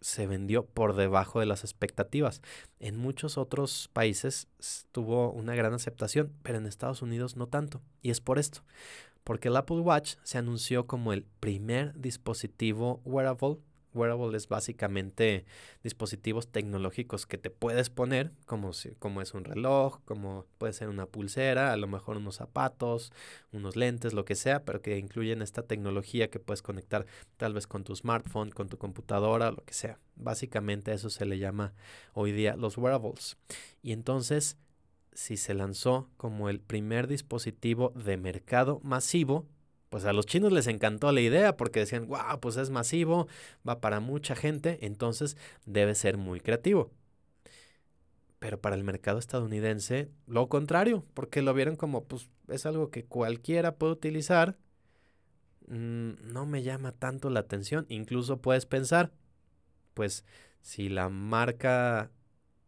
se 0.00 0.26
vendió 0.26 0.66
por 0.66 0.94
debajo 0.94 1.40
de 1.40 1.46
las 1.46 1.64
expectativas. 1.64 2.42
En 2.78 2.96
muchos 2.96 3.38
otros 3.38 3.88
países 3.92 4.48
tuvo 4.92 5.32
una 5.32 5.54
gran 5.54 5.72
aceptación, 5.72 6.32
pero 6.42 6.58
en 6.58 6.66
Estados 6.66 7.02
Unidos 7.02 7.36
no 7.36 7.46
tanto. 7.46 7.80
Y 8.02 8.10
es 8.10 8.20
por 8.20 8.38
esto, 8.38 8.62
porque 9.24 9.48
el 9.48 9.56
Apple 9.56 9.80
Watch 9.80 10.16
se 10.22 10.38
anunció 10.38 10.86
como 10.86 11.12
el 11.12 11.24
primer 11.40 11.98
dispositivo 11.98 13.00
wearable 13.04 13.58
Wearable 13.94 14.36
es 14.36 14.48
básicamente 14.48 15.44
dispositivos 15.82 16.48
tecnológicos 16.48 17.26
que 17.26 17.38
te 17.38 17.50
puedes 17.50 17.90
poner, 17.90 18.32
como, 18.46 18.72
si, 18.72 18.90
como 18.96 19.22
es 19.22 19.34
un 19.34 19.44
reloj, 19.44 20.00
como 20.04 20.46
puede 20.58 20.72
ser 20.72 20.88
una 20.88 21.06
pulsera, 21.06 21.72
a 21.72 21.76
lo 21.76 21.86
mejor 21.86 22.16
unos 22.16 22.36
zapatos, 22.36 23.12
unos 23.52 23.76
lentes, 23.76 24.12
lo 24.12 24.24
que 24.24 24.34
sea, 24.34 24.64
pero 24.64 24.82
que 24.82 24.98
incluyen 24.98 25.42
esta 25.42 25.62
tecnología 25.62 26.30
que 26.30 26.40
puedes 26.40 26.62
conectar 26.62 27.06
tal 27.36 27.54
vez 27.54 27.66
con 27.66 27.84
tu 27.84 27.94
smartphone, 27.94 28.50
con 28.50 28.68
tu 28.68 28.78
computadora, 28.78 29.50
lo 29.50 29.64
que 29.64 29.74
sea. 29.74 29.98
Básicamente 30.16 30.92
eso 30.92 31.10
se 31.10 31.24
le 31.24 31.38
llama 31.38 31.72
hoy 32.12 32.32
día 32.32 32.56
los 32.56 32.76
wearables. 32.76 33.36
Y 33.82 33.92
entonces, 33.92 34.56
si 35.12 35.36
se 35.36 35.54
lanzó 35.54 36.08
como 36.16 36.48
el 36.48 36.60
primer 36.60 37.06
dispositivo 37.06 37.90
de 37.90 38.16
mercado 38.16 38.80
masivo, 38.82 39.46
pues 39.94 40.06
a 40.06 40.12
los 40.12 40.26
chinos 40.26 40.50
les 40.50 40.66
encantó 40.66 41.12
la 41.12 41.20
idea 41.20 41.56
porque 41.56 41.78
decían, 41.78 42.08
wow, 42.08 42.40
pues 42.40 42.56
es 42.56 42.68
masivo, 42.68 43.28
va 43.64 43.80
para 43.80 44.00
mucha 44.00 44.34
gente, 44.34 44.84
entonces 44.84 45.36
debe 45.66 45.94
ser 45.94 46.16
muy 46.16 46.40
creativo. 46.40 46.90
Pero 48.40 48.60
para 48.60 48.74
el 48.74 48.82
mercado 48.82 49.20
estadounidense, 49.20 50.10
lo 50.26 50.48
contrario, 50.48 51.04
porque 51.14 51.42
lo 51.42 51.54
vieron 51.54 51.76
como, 51.76 52.02
pues 52.02 52.28
es 52.48 52.66
algo 52.66 52.90
que 52.90 53.04
cualquiera 53.04 53.76
puede 53.76 53.92
utilizar, 53.92 54.58
mm, 55.68 56.32
no 56.32 56.44
me 56.44 56.64
llama 56.64 56.90
tanto 56.90 57.30
la 57.30 57.38
atención. 57.38 57.86
Incluso 57.88 58.42
puedes 58.42 58.66
pensar, 58.66 59.12
pues 59.94 60.24
si 60.60 60.88
la 60.88 61.08
marca 61.08 62.10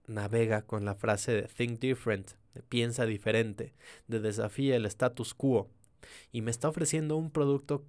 navega 0.06 0.62
con 0.62 0.84
la 0.84 0.94
frase 0.94 1.32
de 1.32 1.42
think 1.48 1.80
different, 1.80 2.34
de 2.54 2.62
piensa 2.62 3.04
diferente, 3.04 3.74
de 4.06 4.20
desafía 4.20 4.76
el 4.76 4.86
status 4.86 5.34
quo, 5.34 5.68
y 6.32 6.42
me 6.42 6.50
está 6.50 6.68
ofreciendo 6.68 7.16
un 7.16 7.30
producto 7.30 7.85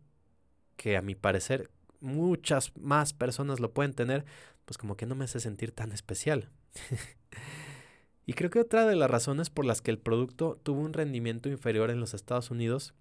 que 0.76 0.98
a 0.98 1.02
mi 1.02 1.16
parecer 1.16 1.70
muchas 2.00 2.76
más 2.78 3.14
personas 3.14 3.60
lo 3.60 3.74
pueden 3.74 3.94
tener, 3.94 4.26
pues 4.66 4.78
como 4.78 4.96
que 4.96 5.06
no 5.06 5.16
me 5.16 5.26
hace 5.26 5.40
sentir 5.40 5.72
tan 5.72 5.92
especial. 5.92 6.50
y 8.26 8.34
creo 8.34 8.50
que 8.50 8.60
otra 8.60 8.86
de 8.86 8.96
las 8.96 9.10
razones 9.10 9.50
por 9.50 9.66
las 9.66 9.82
que 9.82 9.92
el 9.92 10.00
producto 10.00 10.60
tuvo 10.64 10.82
un 10.82 10.94
rendimiento 10.94 11.50
inferior 11.50 11.90
en 11.90 12.00
los 12.00 12.14
Estados 12.14 12.52
Unidos 12.52 12.94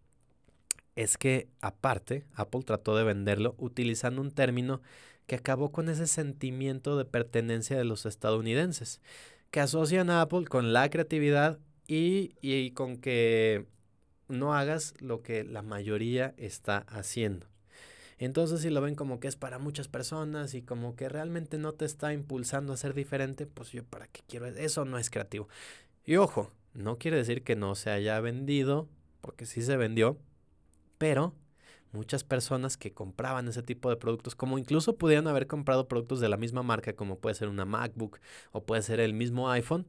es 0.95 1.19
que 1.19 1.49
aparte 1.61 2.25
Apple 2.35 2.63
trató 2.65 2.97
de 2.97 3.05
venderlo 3.05 3.55
utilizando 3.59 4.23
un 4.23 4.31
término 4.31 4.81
que 5.27 5.37
acabó 5.37 5.71
con 5.71 5.89
ese 5.89 6.07
sentimiento 6.07 6.97
de 6.97 7.05
pertenencia 7.05 7.77
de 7.77 7.85
los 7.85 8.07
estadounidenses, 8.07 9.01
que 9.51 9.61
asocian 9.61 10.09
a 10.09 10.23
Apple 10.23 10.47
con 10.47 10.73
la 10.73 10.89
creatividad 10.89 11.59
y, 11.87 12.35
y 12.41 12.71
con 12.71 12.97
que 12.97 13.67
no 14.29 14.55
hagas 14.55 14.95
lo 15.01 15.23
que 15.23 15.45
la 15.45 15.63
mayoría 15.63 16.35
está 16.37 16.79
haciendo. 16.89 17.47
Entonces, 18.19 18.63
si 18.63 18.71
lo 18.71 18.81
ven 18.81 18.95
como 18.95 19.21
que 19.21 19.29
es 19.29 19.37
para 19.37 19.59
muchas 19.59 19.89
personas 19.89 20.55
y 20.55 20.63
como 20.63 20.97
que 20.97 21.09
realmente 21.09 21.59
no 21.59 21.75
te 21.75 21.85
está 21.85 22.15
impulsando 22.15 22.73
a 22.73 22.79
ser 22.79 22.95
diferente, 22.95 23.47
pues 23.47 23.73
yo 23.73 23.85
para 23.85 24.07
qué 24.07 24.23
quiero 24.27 24.47
eso 24.47 24.85
no 24.87 24.99
es 24.99 25.11
creativo. 25.11 25.49
Y 26.05 26.17
ojo, 26.17 26.51
no 26.73 26.99
quiere 26.99 27.19
decir 27.19 27.43
que 27.43 27.57
no 27.57 27.75
se 27.75 27.91
haya 27.91 28.19
vendido, 28.21 28.89
porque 29.21 29.45
sí 29.45 29.61
se 29.61 29.77
vendió, 29.77 30.19
pero 30.99 31.35
muchas 31.93 32.25
personas 32.25 32.77
que 32.77 32.93
compraban 32.93 33.49
ese 33.49 33.63
tipo 33.63 33.91
de 33.91 33.97
productos, 33.97 34.35
como 34.35 34.59
incluso 34.59 34.97
pudieran 34.97 35.27
haber 35.27 35.47
comprado 35.47 35.89
productos 35.89 36.21
de 36.21 36.29
la 36.29 36.37
misma 36.37 36.63
marca, 36.63 36.95
como 36.95 37.19
puede 37.19 37.35
ser 37.35 37.49
una 37.49 37.65
MacBook 37.65 38.19
o 38.53 38.65
puede 38.65 38.83
ser 38.83 39.01
el 39.01 39.15
mismo 39.15 39.51
iPhone, 39.51 39.87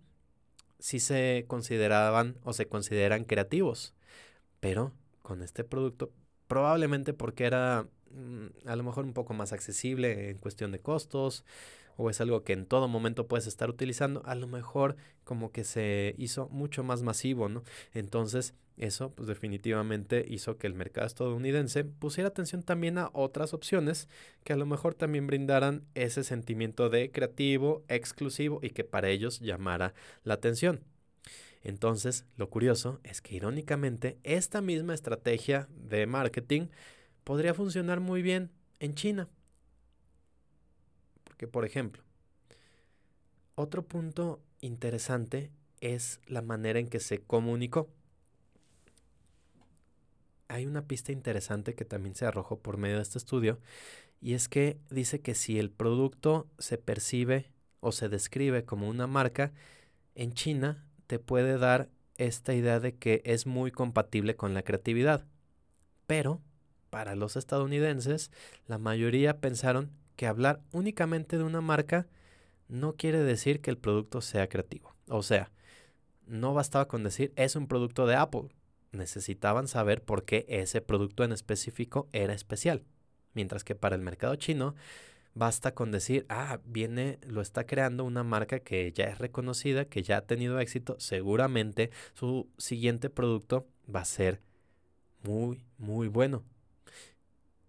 sí 0.79 0.99
se 0.99 1.45
consideraban 1.47 2.37
o 2.43 2.53
se 2.53 2.67
consideran 2.67 3.23
creativos. 3.23 3.93
Pero 4.59 4.93
con 5.21 5.41
este 5.43 5.63
producto, 5.63 6.11
probablemente 6.47 7.13
porque 7.13 7.45
era 7.45 7.87
mm, 8.11 8.67
a 8.67 8.75
lo 8.75 8.83
mejor 8.83 9.05
un 9.05 9.13
poco 9.13 9.33
más 9.33 9.53
accesible 9.53 10.29
en 10.29 10.37
cuestión 10.37 10.71
de 10.71 10.79
costos 10.79 11.43
o 11.97 12.09
es 12.09 12.21
algo 12.21 12.43
que 12.43 12.53
en 12.53 12.65
todo 12.65 12.87
momento 12.87 13.27
puedes 13.27 13.47
estar 13.47 13.69
utilizando, 13.69 14.21
a 14.25 14.35
lo 14.35 14.47
mejor 14.47 14.95
como 15.23 15.51
que 15.51 15.63
se 15.63 16.15
hizo 16.17 16.47
mucho 16.49 16.83
más 16.83 17.01
masivo, 17.01 17.49
¿no? 17.49 17.63
Entonces, 17.93 18.53
eso 18.77 19.09
pues 19.11 19.27
definitivamente 19.27 20.23
hizo 20.29 20.57
que 20.57 20.67
el 20.67 20.75
mercado 20.75 21.07
estadounidense 21.07 21.83
pusiera 21.83 22.29
atención 22.29 22.61
también 22.61 22.99
a 22.99 23.09
otras 23.13 23.53
opciones 23.55 24.07
que 24.43 24.53
a 24.53 24.57
lo 24.57 24.67
mejor 24.67 24.93
también 24.93 25.25
brindaran 25.25 25.83
ese 25.95 26.23
sentimiento 26.23 26.89
de 26.89 27.11
creativo, 27.11 27.83
exclusivo 27.87 28.59
y 28.61 28.69
que 28.69 28.83
para 28.83 29.09
ellos 29.09 29.39
llamara 29.39 29.95
la 30.23 30.35
atención. 30.35 30.83
Entonces, 31.63 32.25
lo 32.35 32.49
curioso 32.49 32.99
es 33.03 33.21
que 33.21 33.35
irónicamente 33.35 34.17
esta 34.23 34.61
misma 34.61 34.93
estrategia 34.93 35.67
de 35.75 36.05
marketing 36.05 36.67
podría 37.23 37.53
funcionar 37.53 37.99
muy 37.99 38.21
bien 38.21 38.51
en 38.79 38.95
China. 38.95 39.27
Porque, 41.23 41.47
por 41.47 41.65
ejemplo, 41.65 42.03
otro 43.55 43.83
punto 43.83 44.41
interesante 44.61 45.51
es 45.81 46.19
la 46.27 46.41
manera 46.41 46.79
en 46.79 46.87
que 46.87 46.99
se 46.99 47.19
comunicó. 47.19 47.89
Hay 50.47 50.65
una 50.65 50.87
pista 50.87 51.11
interesante 51.11 51.75
que 51.75 51.83
también 51.83 52.15
se 52.15 52.25
arrojó 52.25 52.59
por 52.59 52.77
medio 52.77 52.95
de 52.95 53.01
este 53.01 53.17
estudio 53.17 53.59
y 54.21 54.33
es 54.33 54.47
que 54.47 54.79
dice 54.89 55.21
que 55.21 55.35
si 55.35 55.59
el 55.59 55.69
producto 55.69 56.47
se 56.57 56.77
percibe 56.77 57.51
o 57.79 57.91
se 57.91 58.09
describe 58.09 58.63
como 58.63 58.87
una 58.87 59.07
marca, 59.07 59.51
en 60.15 60.33
China 60.33 60.86
te 61.07 61.19
puede 61.19 61.57
dar 61.57 61.89
esta 62.15 62.53
idea 62.53 62.79
de 62.79 62.95
que 62.95 63.21
es 63.25 63.45
muy 63.45 63.71
compatible 63.71 64.35
con 64.35 64.53
la 64.53 64.63
creatividad. 64.63 65.25
Pero, 66.05 66.41
para 66.89 67.15
los 67.15 67.35
estadounidenses, 67.35 68.31
la 68.65 68.77
mayoría 68.77 69.39
pensaron 69.39 69.91
que 70.15 70.27
hablar 70.27 70.61
únicamente 70.71 71.37
de 71.37 71.43
una 71.43 71.61
marca 71.61 72.07
no 72.67 72.95
quiere 72.95 73.19
decir 73.19 73.61
que 73.61 73.69
el 73.69 73.77
producto 73.77 74.21
sea 74.21 74.47
creativo. 74.49 74.95
O 75.07 75.23
sea, 75.23 75.51
no 76.25 76.53
bastaba 76.53 76.87
con 76.87 77.03
decir 77.03 77.33
es 77.35 77.55
un 77.55 77.67
producto 77.67 78.05
de 78.05 78.15
Apple. 78.15 78.49
Necesitaban 78.91 79.67
saber 79.67 80.03
por 80.03 80.25
qué 80.25 80.45
ese 80.49 80.81
producto 80.81 81.23
en 81.23 81.31
específico 81.31 82.09
era 82.11 82.33
especial. 82.33 82.83
Mientras 83.33 83.63
que 83.63 83.75
para 83.75 83.95
el 83.95 84.01
mercado 84.01 84.35
chino 84.35 84.75
basta 85.37 85.73
con 85.73 85.91
decir, 85.91 86.25
ah, 86.29 86.59
viene, 86.65 87.19
lo 87.27 87.41
está 87.41 87.65
creando 87.65 88.03
una 88.03 88.23
marca 88.23 88.59
que 88.59 88.91
ya 88.91 89.05
es 89.05 89.19
reconocida, 89.19 89.85
que 89.85 90.01
ya 90.01 90.17
ha 90.17 90.21
tenido 90.21 90.59
éxito, 90.59 90.95
seguramente 90.99 91.91
su 92.13 92.49
siguiente 92.57 93.09
producto 93.09 93.67
va 93.93 94.01
a 94.01 94.05
ser 94.05 94.41
muy, 95.23 95.65
muy 95.77 96.07
bueno. 96.07 96.43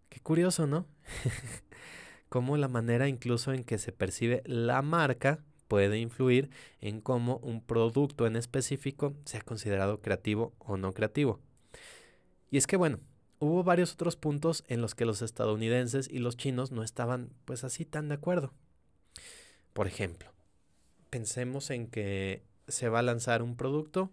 Qué 0.09 0.21
curioso, 0.21 0.67
¿no? 0.67 0.87
Cómo 2.29 2.57
la 2.57 2.69
manera 2.69 3.09
incluso 3.09 3.53
en 3.53 3.65
que 3.65 3.79
se 3.79 3.93
percibe 3.93 4.43
la 4.47 4.83
marca 4.83 5.45
puede 5.67 5.99
influir 5.99 6.51
en 6.81 7.01
cómo 7.01 7.37
un 7.39 7.61
producto 7.61 8.27
en 8.27 8.37
específico 8.37 9.15
sea 9.25 9.43
considerado 9.43 10.01
creativo 10.01 10.55
o 10.59 10.79
no 10.79 10.95
creativo. 10.95 11.41
Y 12.51 12.57
es 12.57 12.67
que 12.67 12.77
bueno, 12.77 13.01
hubo 13.39 13.63
varios 13.65 13.93
otros 13.93 14.17
puntos 14.17 14.65
en 14.69 14.81
los 14.81 14.95
que 14.95 15.05
los 15.05 15.23
estadounidenses 15.23 16.09
y 16.11 16.19
los 16.19 16.37
chinos 16.37 16.73
no 16.73 16.83
estaban 16.83 17.31
pues 17.45 17.65
así 17.65 17.85
tan 17.85 18.09
de 18.09 18.15
acuerdo. 18.15 18.53
Por 19.73 19.87
ejemplo, 19.87 20.31
pensemos 21.11 21.71
en 21.71 21.89
que 21.89 22.43
se 22.67 22.89
va 22.89 23.01
a 23.01 23.03
lanzar 23.03 23.43
un 23.43 23.57
producto 23.57 24.11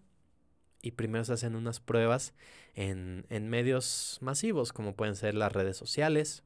y 0.82 0.92
primero 0.92 1.24
se 1.24 1.32
hacen 1.32 1.56
unas 1.56 1.80
pruebas 1.80 2.34
en, 2.74 3.26
en 3.30 3.48
medios 3.48 4.18
masivos 4.20 4.72
como 4.72 4.94
pueden 4.94 5.16
ser 5.16 5.34
las 5.34 5.52
redes 5.52 5.76
sociales, 5.76 6.44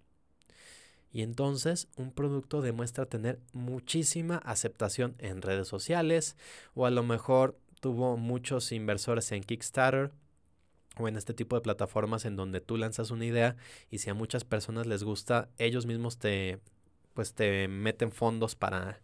y 1.13 1.23
entonces 1.23 1.89
un 1.97 2.13
producto 2.13 2.63
demuestra 2.63 3.07
tener 3.07 3.41
muchísima 3.53 4.37
aceptación 4.39 5.17
en 5.19 5.43
redes 5.43 5.67
sociales 5.67 6.37
o 6.75 6.87
a 6.87 6.91
lo 6.91 7.03
mejor 7.03 7.59
tuvo 7.81 8.17
muchos 8.17 8.71
inversores 8.73 9.33
en 9.33 9.43
Kickstarter 9.43 10.13
o 10.99 11.09
en 11.09 11.17
este 11.17 11.35
tipo 11.35 11.57
de 11.57 11.63
plataformas 11.63 12.25
en 12.25 12.37
donde 12.37 12.61
tú 12.61 12.77
lanzas 12.77 13.11
una 13.11 13.25
idea 13.25 13.57
y 13.91 13.99
si 13.99 14.11
a 14.11 14.15
muchas 14.15 14.45
personas 14.45 14.87
les 14.87 15.05
gusta, 15.05 15.49
ellos 15.59 15.87
mismos 15.87 16.19
te 16.19 16.61
pues 17.15 17.35
te 17.35 17.69
meten 17.69 18.13
fondos 18.13 18.55
para 18.55 19.01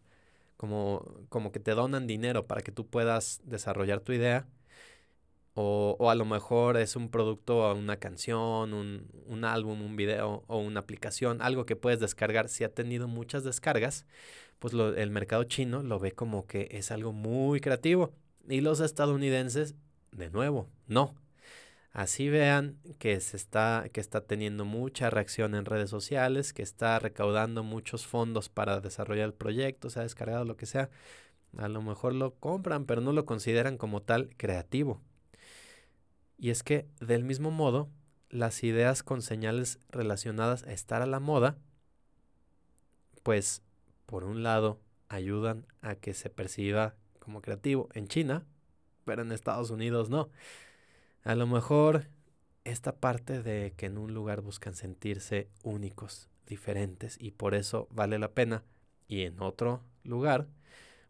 como 0.57 1.05
como 1.29 1.53
que 1.53 1.61
te 1.61 1.73
donan 1.73 2.07
dinero 2.07 2.47
para 2.47 2.63
que 2.63 2.73
tú 2.73 2.87
puedas 2.87 3.41
desarrollar 3.45 4.01
tu 4.01 4.13
idea 4.13 4.47
o, 5.59 5.97
o, 5.99 6.11
a 6.11 6.15
lo 6.15 6.27
mejor 6.27 6.77
es 6.77 6.97
un 6.97 7.09
producto, 7.09 7.75
una 7.75 7.97
canción, 7.97 8.75
un, 8.75 9.09
un, 9.25 9.45
álbum, 9.47 9.81
un 9.81 9.97
video 9.97 10.45
o 10.49 10.59
una 10.59 10.81
aplicación, 10.81 11.41
algo 11.41 11.65
que 11.65 11.77
puedes 11.77 11.99
descargar. 11.99 12.51
Si 12.51 12.63
ha 12.63 12.75
tenido 12.75 13.09
muchas 13.09 13.43
descargas, 13.43 14.05
pues 14.59 14.75
lo, 14.75 14.95
el 14.95 15.11
mercado 15.11 15.45
chino 15.45 15.83
lo 15.83 15.99
ve 15.99 16.13
como 16.13 16.47
que 16.47 16.69
es 16.73 16.91
algo 16.91 17.13
muy 17.15 17.61
creativo. 17.61 18.13
Y 18.47 18.61
los 18.61 18.81
estadounidenses, 18.81 19.75
de 20.13 20.29
nuevo, 20.29 20.69
no. 20.89 21.15
Así 21.97 22.29
vean 22.29 22.79
que 22.99 23.19
se 23.23 23.39
está, 23.39 23.89
que 23.91 24.03
está 24.03 24.21
teniendo 24.21 24.67
mucha 24.67 25.09
reacción 25.09 25.55
en 25.55 25.65
redes 25.65 25.89
sociales, 25.89 26.53
que 26.53 26.61
está 26.61 26.99
recaudando 26.99 27.63
muchos 27.63 28.07
fondos 28.07 28.51
para 28.51 28.83
desarrollar 28.83 29.25
el 29.25 29.33
proyecto, 29.33 29.89
se 29.89 30.01
ha 30.01 30.03
descargado 30.03 30.45
lo 30.45 30.59
que 30.59 30.67
sea. 30.67 30.91
A 31.57 31.69
lo 31.69 31.81
mejor 31.81 32.13
lo 32.13 32.35
compran, 32.35 32.85
pero 32.85 33.01
no 33.01 33.15
lo 33.15 33.25
consideran 33.25 33.79
como 33.79 34.03
tal 34.03 34.29
creativo. 34.37 35.01
Y 36.37 36.51
es 36.51 36.63
que, 36.63 36.87
del 37.01 37.25
mismo 37.25 37.51
modo, 37.51 37.89
las 38.29 38.63
ideas 38.63 39.03
con 39.03 39.23
señales 39.23 39.79
relacionadas 39.89 40.65
a 40.65 40.75
estar 40.75 41.01
a 41.01 41.07
la 41.07 41.19
moda, 41.19 41.57
pues, 43.23 43.63
por 44.05 44.25
un 44.25 44.43
lado, 44.43 44.83
ayudan 45.09 45.65
a 45.81 45.95
que 45.95 46.13
se 46.13 46.29
perciba 46.29 46.95
como 47.21 47.41
creativo 47.41 47.89
en 47.95 48.07
China, 48.07 48.45
pero 49.07 49.23
en 49.23 49.33
Estados 49.33 49.71
Unidos 49.71 50.11
no. 50.11 50.29
A 51.27 51.35
lo 51.35 51.49
mejor 51.49 52.07
esta 52.63 53.01
parte 53.01 53.43
de 53.43 53.75
que 53.77 53.87
en 53.87 53.99
un 53.99 54.15
lugar 54.15 54.43
buscan 54.43 54.77
sentirse 54.77 55.49
únicos, 55.65 56.29
diferentes, 56.47 57.17
y 57.21 57.33
por 57.33 57.57
eso 57.57 57.89
vale 57.91 58.21
la 58.21 58.31
pena, 58.31 58.63
y 59.09 59.23
en 59.23 59.43
otro 59.43 59.83
lugar 60.05 60.47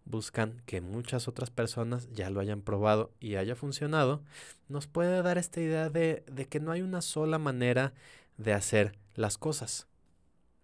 buscan 0.06 0.62
que 0.64 0.80
muchas 0.80 1.28
otras 1.28 1.50
personas 1.50 2.08
ya 2.12 2.30
lo 2.30 2.40
hayan 2.40 2.62
probado 2.62 3.12
y 3.20 3.34
haya 3.34 3.56
funcionado, 3.56 4.22
nos 4.68 4.86
puede 4.86 5.20
dar 5.20 5.36
esta 5.36 5.60
idea 5.60 5.90
de, 5.90 6.24
de, 6.32 6.46
que 6.46 6.60
no 6.60 6.72
hay 6.72 6.80
una 6.80 7.02
sola 7.02 7.38
manera 7.38 7.92
de 8.38 8.54
hacer 8.54 8.96
las 9.16 9.36
cosas. 9.36 9.86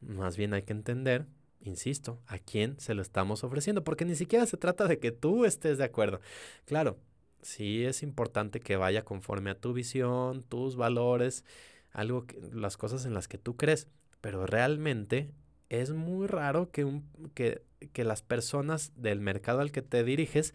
Más 0.01 0.38
bien 0.38 0.55
hay 0.55 0.62
que 0.62 0.73
entender, 0.73 1.27
insisto, 1.61 2.23
a 2.27 2.38
quién 2.38 2.81
se 2.81 2.95
lo 2.95 3.03
estamos 3.03 3.45
ofreciendo, 3.45 3.85
porque 3.85 4.07
ni 4.07 4.15
siquiera 4.15 4.47
se 4.47 4.57
trata 4.57 4.88
de 4.88 4.99
que 4.99 5.12
tú 5.12 5.45
estés 5.45 5.77
de 5.77 5.85
acuerdo. 5.85 6.23
Claro, 6.65 6.97
sí 7.42 7.85
es 7.85 8.02
importante 8.02 8.61
que 8.61 8.76
vaya 8.76 9.05
conforme 9.05 9.50
a 9.50 9.61
tu 9.61 9.72
visión, 9.72 10.42
tus 10.44 10.76
valores, 10.76 11.44
algo 11.92 12.26
que, 12.26 12.38
las 12.52 12.76
cosas 12.76 13.05
en 13.05 13.14
las 13.14 13.28
que 13.28 13.38
tú 13.38 13.57
crees, 13.57 13.88
pero 14.20 14.46
realmente 14.46 15.31
es 15.68 15.90
muy 15.90 16.26
raro 16.26 16.70
que, 16.70 16.85
un, 16.85 17.05
que, 17.35 17.62
que 17.92 18.05
las 18.05 18.22
personas 18.22 18.92
del 18.96 19.20
mercado 19.20 19.61
al 19.61 19.72
que 19.72 19.83
te 19.83 20.05
diriges 20.05 20.55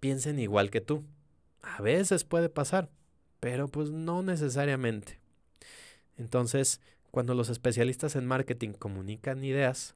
piensen 0.00 0.38
igual 0.38 0.70
que 0.70 0.80
tú. 0.80 1.04
A 1.62 1.80
veces 1.80 2.24
puede 2.24 2.48
pasar, 2.48 2.90
pero 3.40 3.68
pues 3.68 3.90
no 3.90 4.22
necesariamente. 4.22 5.18
Entonces, 6.16 6.80
cuando 7.10 7.34
los 7.34 7.48
especialistas 7.48 8.16
en 8.16 8.26
marketing 8.26 8.72
comunican 8.72 9.44
ideas 9.44 9.94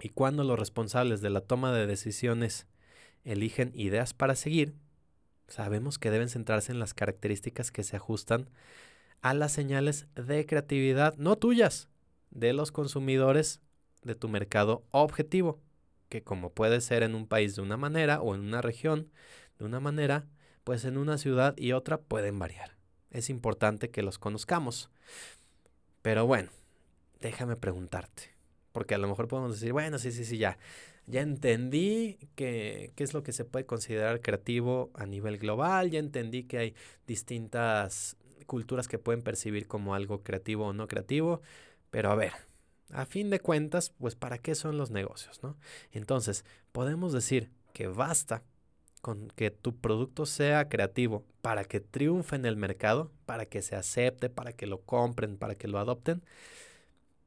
y 0.00 0.08
cuando 0.08 0.44
los 0.44 0.58
responsables 0.58 1.20
de 1.20 1.30
la 1.30 1.40
toma 1.40 1.72
de 1.72 1.86
decisiones 1.86 2.66
eligen 3.24 3.72
ideas 3.74 4.14
para 4.14 4.34
seguir, 4.34 4.74
sabemos 5.48 5.98
que 5.98 6.10
deben 6.10 6.28
centrarse 6.28 6.72
en 6.72 6.78
las 6.78 6.94
características 6.94 7.70
que 7.70 7.82
se 7.82 7.96
ajustan 7.96 8.48
a 9.20 9.34
las 9.34 9.52
señales 9.52 10.06
de 10.14 10.44
creatividad, 10.46 11.14
no 11.16 11.36
tuyas, 11.36 11.88
de 12.30 12.52
los 12.52 12.72
consumidores 12.72 13.60
de 14.02 14.14
tu 14.14 14.28
mercado 14.28 14.84
objetivo, 14.90 15.60
que 16.08 16.22
como 16.22 16.50
puede 16.50 16.80
ser 16.80 17.02
en 17.02 17.14
un 17.14 17.26
país 17.26 17.54
de 17.56 17.62
una 17.62 17.76
manera 17.76 18.20
o 18.20 18.34
en 18.34 18.40
una 18.40 18.60
región 18.60 19.10
de 19.58 19.64
una 19.64 19.80
manera, 19.80 20.26
pues 20.64 20.84
en 20.84 20.98
una 20.98 21.18
ciudad 21.18 21.54
y 21.56 21.72
otra 21.72 21.98
pueden 21.98 22.38
variar. 22.38 22.76
Es 23.10 23.30
importante 23.30 23.90
que 23.90 24.02
los 24.02 24.18
conozcamos. 24.18 24.90
Pero 26.00 26.26
bueno, 26.26 26.50
déjame 27.20 27.56
preguntarte, 27.56 28.34
porque 28.72 28.94
a 28.94 28.98
lo 28.98 29.08
mejor 29.08 29.28
podemos 29.28 29.52
decir, 29.52 29.72
bueno, 29.72 29.98
sí, 29.98 30.10
sí, 30.10 30.24
sí, 30.24 30.38
ya, 30.38 30.58
ya 31.06 31.20
entendí 31.20 32.18
qué 32.34 32.92
es 32.96 33.14
lo 33.14 33.22
que 33.22 33.32
se 33.32 33.44
puede 33.44 33.66
considerar 33.66 34.20
creativo 34.20 34.90
a 34.94 35.06
nivel 35.06 35.38
global, 35.38 35.90
ya 35.90 35.98
entendí 35.98 36.44
que 36.44 36.58
hay 36.58 36.74
distintas 37.06 38.16
culturas 38.46 38.88
que 38.88 38.98
pueden 38.98 39.22
percibir 39.22 39.66
como 39.66 39.94
algo 39.94 40.22
creativo 40.22 40.66
o 40.66 40.72
no 40.72 40.88
creativo, 40.88 41.40
pero 41.90 42.10
a 42.10 42.14
ver, 42.14 42.32
a 42.92 43.06
fin 43.06 43.30
de 43.30 43.40
cuentas, 43.40 43.90
pues 43.98 44.14
¿para 44.14 44.38
qué 44.38 44.54
son 44.54 44.76
los 44.76 44.90
negocios? 44.90 45.42
¿no? 45.42 45.56
Entonces, 45.90 46.44
podemos 46.72 47.12
decir 47.12 47.50
que 47.72 47.86
basta 47.86 48.42
con 49.00 49.28
que 49.28 49.50
tu 49.50 49.76
producto 49.76 50.26
sea 50.26 50.68
creativo 50.68 51.24
para 51.40 51.64
que 51.64 51.80
triunfe 51.80 52.36
en 52.36 52.46
el 52.46 52.56
mercado, 52.56 53.10
para 53.26 53.46
que 53.46 53.60
se 53.62 53.74
acepte, 53.74 54.30
para 54.30 54.52
que 54.52 54.66
lo 54.66 54.82
compren, 54.82 55.36
para 55.36 55.56
que 55.56 55.66
lo 55.66 55.78
adopten. 55.78 56.22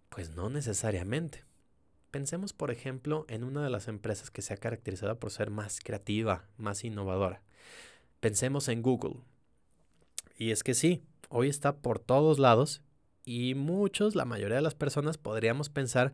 Pues 0.09 0.29
no 0.29 0.49
necesariamente. 0.49 1.43
Pensemos, 2.15 2.53
por 2.53 2.71
ejemplo, 2.71 3.25
en 3.27 3.43
una 3.43 3.61
de 3.61 3.69
las 3.69 3.89
empresas 3.89 4.31
que 4.31 4.41
se 4.41 4.53
ha 4.53 4.57
caracterizado 4.57 5.19
por 5.19 5.31
ser 5.31 5.49
más 5.49 5.81
creativa, 5.81 6.45
más 6.55 6.85
innovadora. 6.85 7.41
Pensemos 8.21 8.69
en 8.69 8.81
Google. 8.81 9.17
Y 10.37 10.51
es 10.51 10.63
que 10.63 10.75
sí, 10.75 11.03
hoy 11.27 11.49
está 11.49 11.75
por 11.75 11.99
todos 11.99 12.39
lados 12.39 12.81
y 13.25 13.53
muchos, 13.53 14.15
la 14.15 14.23
mayoría 14.23 14.55
de 14.55 14.61
las 14.61 14.75
personas, 14.75 15.17
podríamos 15.17 15.67
pensar 15.67 16.13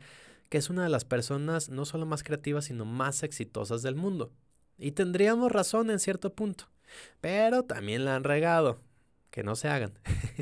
que 0.49 0.57
es 0.57 0.71
una 0.71 0.81
de 0.81 0.89
las 0.89 1.05
personas 1.05 1.69
no 1.69 1.85
solo 1.85 2.07
más 2.07 2.23
creativas, 2.23 2.65
sino 2.65 2.83
más 2.83 3.21
exitosas 3.21 3.83
del 3.83 3.93
mundo. 3.93 4.31
Y 4.79 4.93
tendríamos 4.93 5.51
razón 5.51 5.91
en 5.91 5.99
cierto 5.99 6.33
punto. 6.33 6.63
Pero 7.19 7.61
también 7.61 8.05
la 8.05 8.15
han 8.15 8.23
regado. 8.23 8.79
Que 9.29 9.43
no 9.43 9.55
se 9.55 9.67
hagan. 9.67 9.99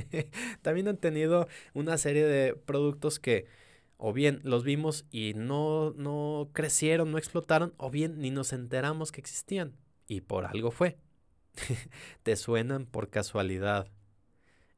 también 0.61 0.87
han 0.87 0.95
tenido 0.95 1.49
una 1.73 1.97
serie 1.97 2.23
de 2.23 2.55
productos 2.55 3.19
que 3.19 3.45
o 4.01 4.13
bien 4.13 4.39
los 4.43 4.63
vimos 4.63 5.05
y 5.11 5.33
no, 5.35 5.91
no 5.91 6.49
crecieron, 6.53 7.11
no 7.11 7.17
explotaron, 7.17 7.73
o 7.75 7.91
bien 7.91 8.19
ni 8.19 8.31
nos 8.31 8.53
enteramos 8.53 9.11
que 9.11 9.19
existían. 9.19 9.75
Y 10.07 10.21
por 10.21 10.45
algo 10.45 10.71
fue. 10.71 10.97
¿Te 12.23 12.37
suenan 12.37 12.85
por 12.85 13.09
casualidad 13.09 13.91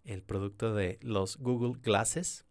el 0.05 0.23
producto 0.23 0.73
de 0.73 0.97
los 1.03 1.37
Google 1.37 1.79
Glasses, 1.83 2.45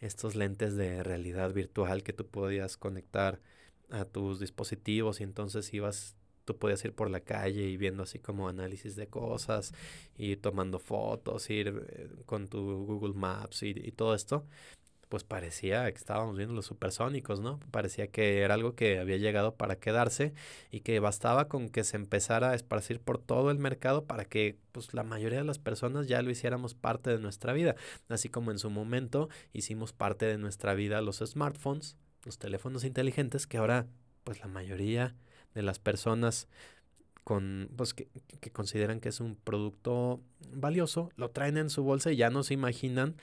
estos 0.00 0.34
lentes 0.34 0.76
de 0.76 1.02
realidad 1.02 1.52
virtual 1.52 2.02
que 2.02 2.14
tú 2.14 2.26
podías 2.26 2.78
conectar 2.78 3.42
a 3.90 4.06
tus 4.06 4.40
dispositivos 4.40 5.20
y 5.20 5.24
entonces 5.24 5.72
ibas 5.74 6.16
tú 6.46 6.56
podías 6.56 6.82
ir 6.86 6.94
por 6.94 7.10
la 7.10 7.20
calle 7.20 7.64
y 7.64 7.76
viendo 7.76 8.04
así 8.04 8.18
como 8.18 8.48
análisis 8.48 8.96
de 8.96 9.08
cosas 9.08 9.74
y 10.16 10.36
tomando 10.36 10.78
fotos, 10.78 11.50
ir 11.50 11.86
eh, 11.90 12.08
con 12.24 12.48
tu 12.48 12.86
Google 12.86 13.12
Maps 13.12 13.62
y, 13.62 13.74
y 13.76 13.92
todo 13.92 14.14
esto. 14.14 14.46
Pues 15.08 15.24
parecía 15.24 15.90
que 15.90 15.96
estábamos 15.96 16.36
viendo 16.36 16.54
los 16.54 16.66
supersónicos, 16.66 17.40
¿no? 17.40 17.58
Parecía 17.70 18.08
que 18.08 18.40
era 18.40 18.54
algo 18.54 18.74
que 18.74 18.98
había 18.98 19.16
llegado 19.16 19.54
para 19.54 19.76
quedarse 19.76 20.34
y 20.70 20.80
que 20.80 21.00
bastaba 21.00 21.48
con 21.48 21.70
que 21.70 21.84
se 21.84 21.96
empezara 21.96 22.50
a 22.50 22.54
esparcir 22.54 23.00
por 23.00 23.18
todo 23.18 23.50
el 23.50 23.58
mercado 23.58 24.04
para 24.04 24.24
que 24.24 24.58
pues 24.72 24.92
la 24.94 25.02
mayoría 25.02 25.38
de 25.38 25.44
las 25.44 25.58
personas 25.58 26.08
ya 26.08 26.20
lo 26.22 26.30
hiciéramos 26.30 26.74
parte 26.74 27.10
de 27.10 27.18
nuestra 27.18 27.52
vida, 27.52 27.74
así 28.08 28.28
como 28.28 28.50
en 28.50 28.58
su 28.58 28.70
momento 28.70 29.28
hicimos 29.52 29.92
parte 29.92 30.26
de 30.26 30.38
nuestra 30.38 30.74
vida 30.74 31.00
los 31.00 31.18
smartphones, 31.18 31.96
los 32.24 32.38
teléfonos 32.38 32.84
inteligentes 32.84 33.46
que 33.46 33.58
ahora 33.58 33.86
pues 34.24 34.40
la 34.40 34.48
mayoría 34.48 35.14
de 35.54 35.62
las 35.62 35.78
personas 35.78 36.48
con, 37.24 37.68
pues, 37.76 37.92
que, 37.92 38.08
que, 38.40 38.50
consideran 38.50 39.00
que 39.00 39.10
es 39.10 39.20
un 39.20 39.36
producto 39.36 40.22
valioso, 40.50 41.10
lo 41.16 41.30
traen 41.30 41.58
en 41.58 41.68
su 41.68 41.82
bolsa 41.82 42.10
y 42.10 42.16
ya 42.16 42.30
no 42.30 42.42
se 42.42 42.54
imaginan 42.54 43.16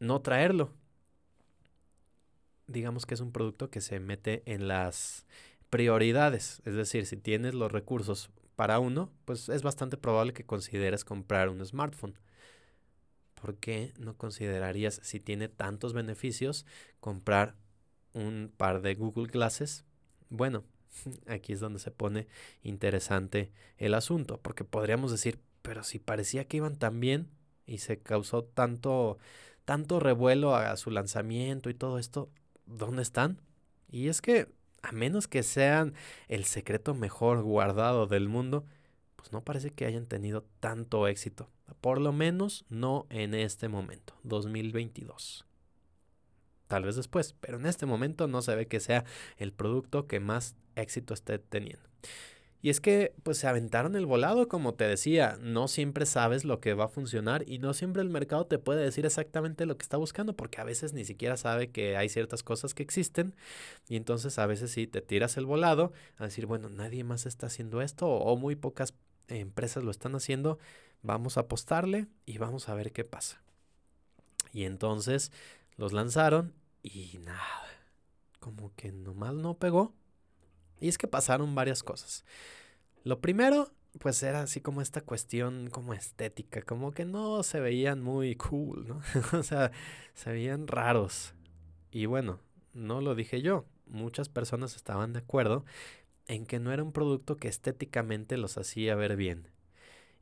no 0.00 0.20
traerlo. 0.20 0.72
Digamos 2.66 3.06
que 3.06 3.14
es 3.14 3.20
un 3.20 3.32
producto 3.32 3.70
que 3.70 3.80
se 3.80 3.98
mete 4.00 4.42
en 4.46 4.68
las 4.68 5.26
prioridades, 5.70 6.62
es 6.64 6.74
decir, 6.74 7.06
si 7.06 7.16
tienes 7.16 7.54
los 7.54 7.72
recursos 7.72 8.30
para 8.56 8.78
uno, 8.78 9.12
pues 9.24 9.48
es 9.48 9.62
bastante 9.62 9.96
probable 9.96 10.32
que 10.32 10.44
consideres 10.44 11.04
comprar 11.04 11.48
un 11.48 11.64
smartphone. 11.64 12.18
¿Por 13.40 13.56
qué 13.56 13.92
no 13.98 14.16
considerarías, 14.16 15.00
si 15.02 15.20
tiene 15.20 15.48
tantos 15.48 15.92
beneficios, 15.92 16.66
comprar 17.00 17.54
un 18.12 18.52
par 18.56 18.82
de 18.82 18.94
Google 18.94 19.28
Glasses? 19.28 19.84
Bueno, 20.28 20.64
aquí 21.26 21.52
es 21.52 21.60
donde 21.60 21.78
se 21.78 21.90
pone 21.90 22.26
interesante 22.62 23.52
el 23.76 23.94
asunto, 23.94 24.40
porque 24.42 24.64
podríamos 24.64 25.12
decir, 25.12 25.38
pero 25.62 25.84
si 25.84 25.98
parecía 25.98 26.46
que 26.46 26.56
iban 26.56 26.76
tan 26.76 26.98
bien 26.98 27.30
y 27.66 27.78
se 27.78 28.00
causó 28.00 28.42
tanto 28.42 29.18
tanto 29.68 30.00
revuelo 30.00 30.56
a 30.56 30.74
su 30.78 30.90
lanzamiento 30.90 31.68
y 31.68 31.74
todo 31.74 31.98
esto, 31.98 32.30
¿dónde 32.64 33.02
están? 33.02 33.42
Y 33.90 34.08
es 34.08 34.22
que, 34.22 34.48
a 34.80 34.92
menos 34.92 35.28
que 35.28 35.42
sean 35.42 35.92
el 36.28 36.46
secreto 36.46 36.94
mejor 36.94 37.42
guardado 37.42 38.06
del 38.06 38.30
mundo, 38.30 38.64
pues 39.16 39.30
no 39.30 39.44
parece 39.44 39.68
que 39.68 39.84
hayan 39.84 40.06
tenido 40.06 40.46
tanto 40.60 41.06
éxito. 41.06 41.50
Por 41.82 42.00
lo 42.00 42.14
menos 42.14 42.64
no 42.70 43.04
en 43.10 43.34
este 43.34 43.68
momento, 43.68 44.14
2022. 44.22 45.44
Tal 46.66 46.84
vez 46.84 46.96
después, 46.96 47.34
pero 47.38 47.58
en 47.58 47.66
este 47.66 47.84
momento 47.84 48.26
no 48.26 48.40
se 48.40 48.56
ve 48.56 48.68
que 48.68 48.80
sea 48.80 49.04
el 49.36 49.52
producto 49.52 50.06
que 50.06 50.18
más 50.18 50.56
éxito 50.76 51.12
esté 51.12 51.38
teniendo. 51.38 51.86
Y 52.60 52.70
es 52.70 52.80
que 52.80 53.14
pues 53.22 53.38
se 53.38 53.46
aventaron 53.46 53.94
el 53.94 54.04
volado, 54.04 54.48
como 54.48 54.74
te 54.74 54.84
decía, 54.84 55.38
no 55.40 55.68
siempre 55.68 56.06
sabes 56.06 56.44
lo 56.44 56.60
que 56.60 56.74
va 56.74 56.86
a 56.86 56.88
funcionar 56.88 57.44
y 57.46 57.58
no 57.58 57.72
siempre 57.72 58.02
el 58.02 58.10
mercado 58.10 58.46
te 58.46 58.58
puede 58.58 58.82
decir 58.82 59.06
exactamente 59.06 59.64
lo 59.64 59.76
que 59.78 59.84
está 59.84 59.96
buscando, 59.96 60.34
porque 60.34 60.60
a 60.60 60.64
veces 60.64 60.92
ni 60.92 61.04
siquiera 61.04 61.36
sabe 61.36 61.70
que 61.70 61.96
hay 61.96 62.08
ciertas 62.08 62.42
cosas 62.42 62.74
que 62.74 62.82
existen 62.82 63.36
y 63.88 63.96
entonces 63.96 64.38
a 64.40 64.46
veces 64.46 64.72
sí 64.72 64.88
te 64.88 65.00
tiras 65.02 65.36
el 65.36 65.46
volado 65.46 65.92
a 66.16 66.24
decir, 66.24 66.46
bueno, 66.46 66.68
nadie 66.68 67.04
más 67.04 67.26
está 67.26 67.46
haciendo 67.46 67.80
esto 67.80 68.08
o 68.08 68.36
muy 68.36 68.56
pocas 68.56 68.92
empresas 69.28 69.84
lo 69.84 69.90
están 69.90 70.14
haciendo, 70.14 70.58
vamos 71.02 71.36
a 71.36 71.42
apostarle 71.42 72.08
y 72.26 72.38
vamos 72.38 72.68
a 72.68 72.74
ver 72.74 72.92
qué 72.92 73.04
pasa. 73.04 73.42
Y 74.52 74.64
entonces 74.64 75.30
los 75.76 75.92
lanzaron 75.92 76.54
y 76.82 77.18
nada, 77.22 77.66
como 78.40 78.72
que 78.74 78.92
nomás 78.92 79.34
no 79.34 79.54
pegó. 79.54 79.94
Y 80.80 80.88
es 80.88 80.98
que 80.98 81.08
pasaron 81.08 81.54
varias 81.54 81.82
cosas. 81.82 82.24
Lo 83.04 83.20
primero, 83.20 83.72
pues 83.98 84.22
era 84.22 84.42
así 84.42 84.60
como 84.60 84.80
esta 84.80 85.00
cuestión 85.00 85.70
como 85.70 85.94
estética, 85.94 86.62
como 86.62 86.92
que 86.92 87.04
no 87.04 87.42
se 87.42 87.60
veían 87.60 88.02
muy 88.02 88.36
cool, 88.36 88.86
¿no? 88.88 89.00
o 89.38 89.42
sea, 89.42 89.72
se 90.14 90.30
veían 90.30 90.66
raros. 90.66 91.34
Y 91.90 92.06
bueno, 92.06 92.40
no 92.74 93.00
lo 93.00 93.14
dije 93.14 93.42
yo, 93.42 93.64
muchas 93.86 94.28
personas 94.28 94.76
estaban 94.76 95.12
de 95.12 95.20
acuerdo 95.20 95.64
en 96.26 96.46
que 96.46 96.60
no 96.60 96.72
era 96.72 96.82
un 96.82 96.92
producto 96.92 97.36
que 97.36 97.48
estéticamente 97.48 98.36
los 98.36 98.58
hacía 98.58 98.94
ver 98.94 99.16
bien. 99.16 99.48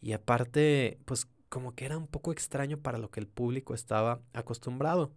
Y 0.00 0.12
aparte, 0.12 0.98
pues 1.04 1.28
como 1.48 1.74
que 1.74 1.84
era 1.86 1.98
un 1.98 2.06
poco 2.06 2.32
extraño 2.32 2.78
para 2.78 2.98
lo 2.98 3.10
que 3.10 3.20
el 3.20 3.26
público 3.26 3.74
estaba 3.74 4.20
acostumbrado. 4.32 5.12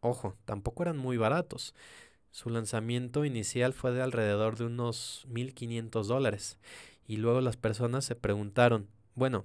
Ojo, 0.00 0.36
tampoco 0.44 0.82
eran 0.82 0.96
muy 0.96 1.16
baratos. 1.16 1.74
Su 2.30 2.50
lanzamiento 2.50 3.24
inicial 3.24 3.72
fue 3.72 3.92
de 3.92 4.02
alrededor 4.02 4.56
de 4.56 4.64
unos 4.64 5.26
1.500 5.28 6.08
dólares. 6.08 6.58
Y 7.06 7.16
luego 7.16 7.40
las 7.40 7.56
personas 7.56 8.04
se 8.04 8.14
preguntaron, 8.14 8.88
bueno, 9.14 9.44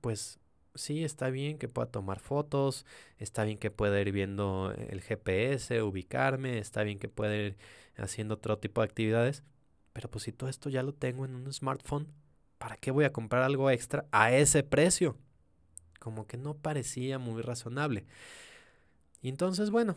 pues 0.00 0.38
sí, 0.74 1.04
está 1.04 1.30
bien 1.30 1.58
que 1.58 1.68
pueda 1.68 1.90
tomar 1.90 2.20
fotos, 2.20 2.84
está 3.18 3.44
bien 3.44 3.58
que 3.58 3.70
pueda 3.70 4.00
ir 4.00 4.12
viendo 4.12 4.74
el 4.76 5.00
GPS, 5.00 5.82
ubicarme, 5.82 6.58
está 6.58 6.82
bien 6.82 6.98
que 6.98 7.08
pueda 7.08 7.34
ir 7.36 7.56
haciendo 7.96 8.34
otro 8.34 8.58
tipo 8.58 8.80
de 8.80 8.86
actividades, 8.86 9.42
pero 9.92 10.10
pues 10.10 10.24
si 10.24 10.32
todo 10.32 10.50
esto 10.50 10.70
ya 10.70 10.82
lo 10.82 10.92
tengo 10.92 11.24
en 11.24 11.34
un 11.34 11.52
smartphone, 11.52 12.08
¿para 12.58 12.76
qué 12.76 12.90
voy 12.90 13.04
a 13.04 13.12
comprar 13.12 13.42
algo 13.42 13.70
extra 13.70 14.06
a 14.12 14.32
ese 14.32 14.62
precio? 14.62 15.16
Como 15.98 16.26
que 16.26 16.36
no 16.36 16.54
parecía 16.54 17.18
muy 17.18 17.42
razonable. 17.42 18.04
Y 19.20 19.28
entonces, 19.28 19.70
bueno, 19.70 19.96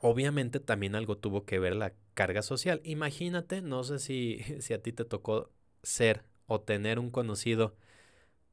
Obviamente 0.00 0.60
también 0.60 0.94
algo 0.94 1.16
tuvo 1.16 1.44
que 1.44 1.58
ver 1.58 1.76
la 1.76 1.92
carga 2.14 2.42
social. 2.42 2.80
Imagínate, 2.84 3.62
no 3.62 3.84
sé 3.84 3.98
si, 3.98 4.40
si 4.60 4.74
a 4.74 4.82
ti 4.82 4.92
te 4.92 5.04
tocó 5.04 5.50
ser 5.82 6.24
o 6.46 6.60
tener 6.60 6.98
un 6.98 7.10
conocido 7.10 7.76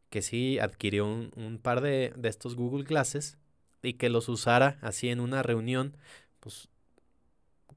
que 0.10 0.22
sí 0.22 0.60
adquirió 0.60 1.06
un, 1.06 1.32
un 1.36 1.60
par 1.60 1.82
de, 1.82 2.14
de, 2.16 2.30
estos 2.30 2.56
Google 2.56 2.84
Glasses 2.84 3.38
y 3.82 3.94
que 3.94 4.10
los 4.10 4.30
usara 4.30 4.78
así 4.82 5.10
en 5.10 5.20
una 5.20 5.44
reunión, 5.44 5.98
pues 6.40 6.70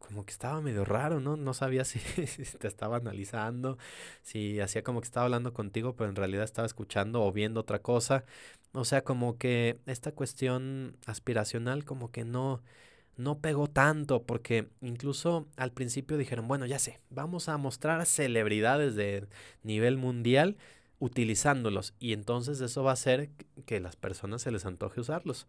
como 0.07 0.25
que 0.25 0.33
estaba 0.33 0.61
medio 0.61 0.85
raro, 0.85 1.21
¿no? 1.21 1.37
No 1.37 1.55
sabía 1.55 1.85
si, 1.87 1.99
si, 1.99 2.45
te 2.59 2.69
estaba 2.69 2.97
analizando, 2.99 3.79
si 4.23 4.61
hacía 4.61 4.83
como 4.83 5.01
que 5.01 5.07
estaba 5.07 5.25
hablando 5.25 5.53
contigo, 5.53 5.97
pero 5.97 6.11
en 6.11 6.16
realidad 6.16 6.45
estaba 6.45 6.66
escuchando 6.66 7.23
o 7.25 7.33
viendo 7.33 7.61
otra 7.61 7.81
cosa. 7.81 8.25
O 8.73 8.85
sea, 8.85 9.03
como 9.05 9.38
que 9.38 9.81
esta 9.87 10.12
cuestión 10.12 10.97
aspiracional 11.07 11.85
como 11.85 12.11
que 12.11 12.25
no, 12.25 12.62
no 13.17 13.39
pegó 13.39 13.67
tanto 13.67 14.23
porque 14.23 14.69
incluso 14.81 15.49
al 15.57 15.73
principio 15.73 16.17
dijeron, 16.17 16.49
bueno, 16.49 16.67
ya 16.67 16.79
sé, 16.79 17.01
vamos 17.11 17.49
a 17.49 17.57
mostrar 17.57 18.05
celebridades 18.07 18.95
de 18.95 19.27
nivel 19.63 19.97
mundial 19.97 20.57
utilizándolos 20.99 21.95
y 21.99 22.13
entonces 22.13 22.61
eso 22.61 22.83
va 22.83 22.91
a 22.91 22.95
hacer 22.95 23.31
que 23.67 23.81
las 23.81 23.97
personas 23.97 24.43
se 24.43 24.51
les 24.51 24.67
antoje 24.67 25.01
usarlos. 25.01 25.47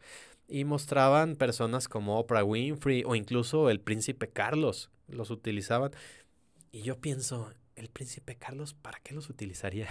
Y 0.48 0.64
mostraban 0.64 1.36
personas 1.36 1.88
como 1.88 2.20
Oprah 2.20 2.44
Winfrey 2.44 3.04
o 3.06 3.16
incluso 3.16 3.70
el 3.70 3.82
príncipe 3.82 4.30
Carlos 4.30 4.90
los 5.08 5.30
utilizaban. 5.30 5.92
Y 6.72 6.84
yo 6.84 7.00
pienso, 7.00 7.54
el 7.76 7.90
príncipe 7.90 8.36
Carlos, 8.36 8.74
¿para 8.74 9.00
qué 9.00 9.14
los 9.14 9.30
utilizaría? 9.30 9.88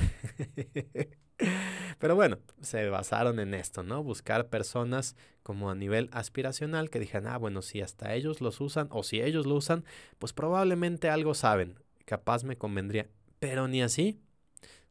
Pero 2.07 2.15
bueno, 2.15 2.39
se 2.63 2.89
basaron 2.89 3.41
en 3.41 3.53
esto, 3.53 3.83
¿no? 3.83 4.01
Buscar 4.05 4.47
personas 4.47 5.17
como 5.43 5.71
a 5.71 5.75
nivel 5.75 6.09
aspiracional 6.13 6.89
que 6.89 7.01
dijeran, 7.01 7.27
ah, 7.27 7.37
bueno, 7.37 7.63
si 7.63 7.81
hasta 7.81 8.15
ellos 8.15 8.41
los 8.41 8.61
usan 8.61 8.87
o 8.93 9.03
si 9.03 9.21
ellos 9.21 9.45
lo 9.45 9.57
usan, 9.57 9.85
pues 10.21 10.33
probablemente 10.33 11.11
algo 11.11 11.35
saben, 11.35 11.81
capaz 12.05 12.45
me 12.45 12.57
convendría. 12.57 13.09
Pero 13.41 13.67
ni 13.67 13.83
así, 13.83 14.21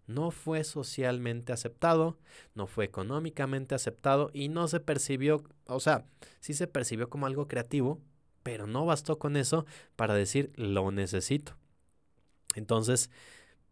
no 0.08 0.30
fue 0.30 0.66
socialmente 0.66 1.54
aceptado, 1.54 2.18
no 2.54 2.68
fue 2.68 2.84
económicamente 2.84 3.76
aceptado 3.76 4.30
y 4.34 4.50
no 4.50 4.68
se 4.68 4.82
percibió, 4.82 5.42
o 5.68 5.80
sea, 5.80 6.04
sí 6.42 6.54
se 6.54 6.68
percibió 6.68 7.10
como 7.10 7.28
algo 7.28 7.48
creativo, 7.48 8.02
pero 8.44 8.68
no 8.68 8.86
bastó 8.86 9.20
con 9.20 9.38
eso 9.38 9.66
para 9.96 10.16
decir 10.16 10.52
lo 10.58 10.92
necesito. 10.92 11.56
Entonces, 12.56 13.10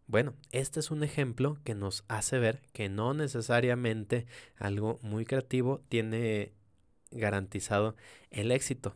bueno, 0.07 0.33
este 0.51 0.79
es 0.79 0.91
un 0.91 1.03
ejemplo 1.03 1.57
que 1.63 1.75
nos 1.75 2.03
hace 2.07 2.39
ver 2.39 2.61
que 2.73 2.89
no 2.89 3.13
necesariamente 3.13 4.25
algo 4.57 4.99
muy 5.01 5.25
creativo 5.25 5.81
tiene 5.89 6.53
garantizado 7.11 7.95
el 8.31 8.51
éxito. 8.51 8.95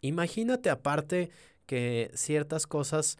Imagínate 0.00 0.70
aparte 0.70 1.30
que 1.66 2.10
ciertas 2.14 2.66
cosas 2.66 3.18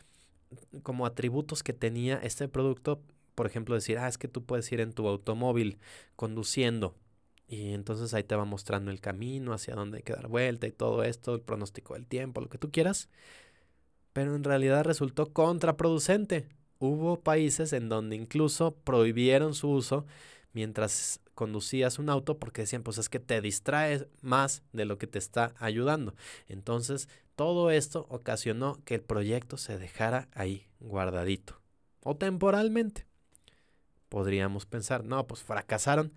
como 0.83 1.07
atributos 1.07 1.63
que 1.63 1.73
tenía 1.73 2.17
este 2.17 2.49
producto, 2.49 3.03
por 3.35 3.47
ejemplo, 3.47 3.75
decir, 3.75 3.99
ah, 3.99 4.09
es 4.09 4.19
que 4.19 4.29
tú 4.29 4.45
puedes 4.45 4.71
ir 4.73 4.81
en 4.81 4.93
tu 4.93 5.07
automóvil 5.07 5.79
conduciendo 6.17 6.97
y 7.51 7.73
entonces 7.73 8.15
ahí 8.15 8.23
te 8.23 8.37
va 8.37 8.45
mostrando 8.45 8.93
el 8.93 9.01
camino, 9.01 9.53
hacia 9.53 9.75
dónde 9.75 9.99
hay 9.99 10.03
que 10.05 10.13
dar 10.13 10.29
vuelta 10.29 10.69
y 10.69 10.73
todo 10.73 11.03
esto, 11.03 11.35
el 11.35 11.41
pronóstico 11.41 11.95
del 11.95 12.07
tiempo, 12.07 12.41
lo 12.41 12.49
que 12.49 12.59
tú 12.59 12.71
quieras. 12.71 13.09
Pero 14.13 14.37
en 14.37 14.45
realidad 14.45 14.85
resultó 14.85 15.33
contraproducente 15.33 16.47
hubo 16.81 17.21
países 17.21 17.73
en 17.73 17.89
donde 17.89 18.17
incluso 18.17 18.75
prohibieron 18.75 19.55
su 19.55 19.71
uso 19.71 20.07
mientras 20.53 21.21
conducías 21.35 21.99
un 22.01 22.11
auto 22.11 22.39
porque 22.39 22.63
decían, 22.63 22.83
pues 22.83 22.99
es 22.99 23.09
que 23.09 23.21
te 23.21 23.41
distraes 23.41 24.07
más 24.23 24.63
de 24.73 24.85
lo 24.85 24.99
que 24.99 25.07
te 25.07 25.19
está 25.19 25.55
ayudando. 25.59 26.15
Entonces, 26.49 27.09
todo 27.37 27.71
esto 27.71 28.07
ocasionó 28.11 28.79
que 28.85 28.97
el 28.97 29.03
proyecto 29.03 29.57
se 29.57 29.79
dejara 29.79 30.29
ahí 30.35 30.67
guardadito 30.81 31.61
o 32.03 32.17
temporalmente. 32.17 33.07
Podríamos 34.09 34.67
pensar, 34.67 35.05
no, 35.05 35.27
pues 35.27 35.43
fracasaron. 35.43 36.13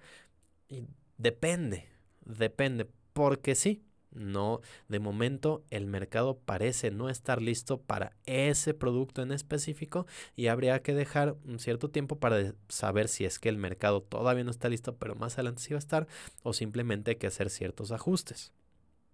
Y 0.68 0.86
depende, 1.18 1.88
depende. 2.26 2.88
porque 3.14 3.53
sí, 3.53 3.84
no, 4.14 4.61
de 4.88 4.99
momento 4.99 5.64
el 5.70 5.88
mercado 5.88 6.38
parece 6.38 6.91
no 6.91 7.09
estar 7.09 7.41
listo 7.41 7.82
para 7.82 8.16
ese 8.26 8.74
producto 8.74 9.22
en 9.22 9.32
específico 9.32 10.05
y 10.36 10.47
habría 10.47 10.82
que 10.82 10.93
dejar 10.93 11.36
un 11.45 11.59
cierto 11.59 11.89
tiempo 11.89 12.20
para 12.20 12.53
saber 12.70 13.07
si 13.07 13.26
es 13.26 13.39
que 13.39 13.49
el 13.49 13.57
mercado 13.57 14.01
todavía 14.01 14.43
no 14.43 14.51
está 14.51 14.70
listo, 14.70 14.95
pero 14.97 15.16
más 15.16 15.34
adelante 15.34 15.61
sí 15.61 15.74
va 15.74 15.78
a 15.78 15.80
estar, 15.80 16.07
o 16.43 16.53
simplemente 16.53 17.11
hay 17.11 17.18
que 17.18 17.28
hacer 17.28 17.49
ciertos 17.49 17.91
ajustes. 17.91 18.53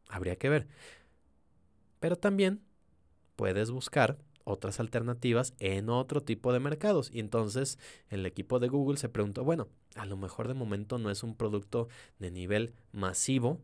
Habría 0.07 0.35
que 0.37 0.49
ver. 0.49 0.67
Pero 1.99 2.15
también 2.15 2.61
puedes 3.35 3.71
buscar 3.71 4.17
otras 4.43 4.79
alternativas 4.79 5.53
en 5.59 5.89
otro 5.89 6.21
tipo 6.21 6.51
de 6.51 6.59
mercados. 6.59 7.09
Y 7.13 7.19
entonces 7.19 7.77
el 8.09 8.25
equipo 8.25 8.59
de 8.59 8.67
Google 8.67 8.97
se 8.97 9.09
preguntó, 9.09 9.43
bueno, 9.43 9.67
a 9.95 10.05
lo 10.05 10.17
mejor 10.17 10.47
de 10.47 10.53
momento 10.53 10.97
no 10.97 11.09
es 11.11 11.23
un 11.23 11.35
producto 11.35 11.87
de 12.17 12.31
nivel 12.31 12.73
masivo, 12.91 13.61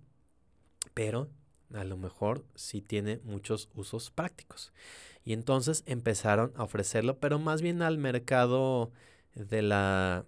pero 0.95 1.29
a 1.75 1.83
lo 1.83 1.97
mejor 1.97 2.43
sí 2.55 2.81
tiene 2.81 3.19
muchos 3.23 3.69
usos 3.75 4.09
prácticos. 4.09 4.73
Y 5.23 5.33
entonces 5.33 5.83
empezaron 5.85 6.53
a 6.55 6.63
ofrecerlo, 6.63 7.19
pero 7.19 7.37
más 7.37 7.61
bien 7.61 7.83
al 7.83 7.99
mercado 7.99 8.91
de 9.35 9.61
la, 9.61 10.25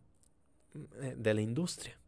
eh, 1.02 1.16
de 1.18 1.34
la 1.34 1.42
industria. 1.42 2.00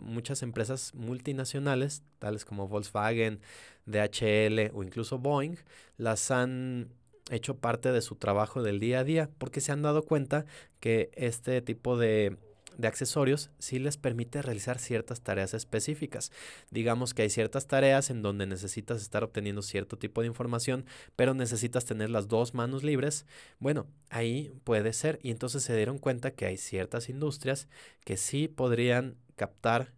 muchas 0.00 0.42
empresas 0.42 0.94
multinacionales, 0.94 2.02
tales 2.18 2.44
como 2.44 2.68
Volkswagen, 2.68 3.40
DHL 3.86 4.70
o 4.74 4.82
incluso 4.82 5.18
Boeing, 5.18 5.56
las 5.96 6.30
han 6.30 6.88
hecho 7.30 7.58
parte 7.58 7.92
de 7.92 8.02
su 8.02 8.16
trabajo 8.16 8.62
del 8.62 8.80
día 8.80 9.00
a 9.00 9.04
día 9.04 9.30
porque 9.38 9.60
se 9.60 9.70
han 9.70 9.82
dado 9.82 10.02
cuenta 10.02 10.46
que 10.80 11.10
este 11.14 11.62
tipo 11.62 11.96
de 11.96 12.36
de 12.78 12.88
accesorios 12.88 13.50
sí 13.58 13.78
les 13.78 13.96
permite 13.96 14.42
realizar 14.42 14.78
ciertas 14.78 15.20
tareas 15.20 15.54
específicas. 15.54 16.32
Digamos 16.70 17.14
que 17.14 17.22
hay 17.22 17.30
ciertas 17.30 17.66
tareas 17.66 18.10
en 18.10 18.22
donde 18.22 18.46
necesitas 18.46 19.02
estar 19.02 19.24
obteniendo 19.24 19.62
cierto 19.62 19.96
tipo 19.98 20.20
de 20.20 20.26
información, 20.28 20.86
pero 21.16 21.34
necesitas 21.34 21.84
tener 21.84 22.10
las 22.10 22.28
dos 22.28 22.54
manos 22.54 22.82
libres. 22.82 23.26
Bueno, 23.58 23.86
ahí 24.10 24.52
puede 24.64 24.92
ser. 24.92 25.18
Y 25.22 25.30
entonces 25.30 25.62
se 25.62 25.76
dieron 25.76 25.98
cuenta 25.98 26.32
que 26.32 26.46
hay 26.46 26.56
ciertas 26.56 27.08
industrias 27.08 27.68
que 28.04 28.16
sí 28.16 28.48
podrían 28.48 29.16
captar 29.36 29.92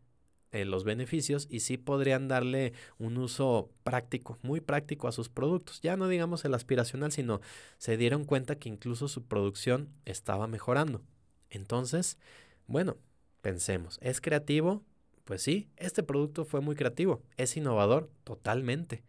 eh, 0.55 0.65
los 0.65 0.85
beneficios 0.85 1.49
y 1.51 1.61
sí 1.61 1.79
podrían 1.79 2.29
darle 2.29 2.75
un 2.99 3.19
uso 3.19 3.73
práctico, 3.83 4.39
muy 4.43 4.61
práctico 4.61 5.09
a 5.09 5.13
sus 5.13 5.29
productos. 5.29 5.81
Ya 5.81 5.97
no 5.97 6.07
digamos 6.07 6.45
el 6.45 6.55
aspiracional, 6.55 7.11
sino 7.11 7.41
se 7.77 7.97
dieron 7.97 8.25
cuenta 8.25 8.55
que 8.55 8.69
incluso 8.69 9.09
su 9.09 9.25
producción 9.25 9.89
estaba 10.05 10.47
mejorando. 10.47 11.03
Entonces, 11.51 12.19
bueno, 12.67 12.97
pensemos, 13.41 13.99
¿es 14.03 14.21
creativo? 14.21 14.83
Pues 15.25 15.43
sí, 15.43 15.69
este 15.77 16.03
producto 16.03 16.45
fue 16.45 16.61
muy 16.61 16.77
creativo, 16.77 17.23
es 17.37 17.57
innovador 17.57 18.11
totalmente. 18.25 19.03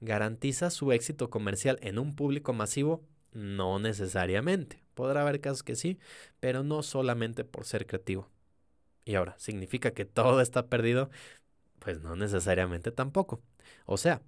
¿Garantiza 0.00 0.70
su 0.70 0.92
éxito 0.92 1.28
comercial 1.30 1.78
en 1.82 1.98
un 1.98 2.14
público 2.14 2.52
masivo? 2.52 3.02
No 3.32 3.78
necesariamente. 3.78 4.82
Podrá 4.94 5.22
haber 5.22 5.40
casos 5.40 5.62
que 5.62 5.76
sí, 5.76 5.98
pero 6.40 6.62
no 6.62 6.82
solamente 6.82 7.44
por 7.44 7.64
ser 7.64 7.86
creativo. 7.86 8.28
Y 9.04 9.14
ahora, 9.14 9.34
¿significa 9.38 9.92
que 9.92 10.04
todo 10.04 10.40
está 10.40 10.66
perdido? 10.66 11.10
Pues 11.78 12.00
no 12.00 12.16
necesariamente 12.16 12.90
tampoco. 12.92 13.40
O 13.86 13.96
sea, 13.96 14.22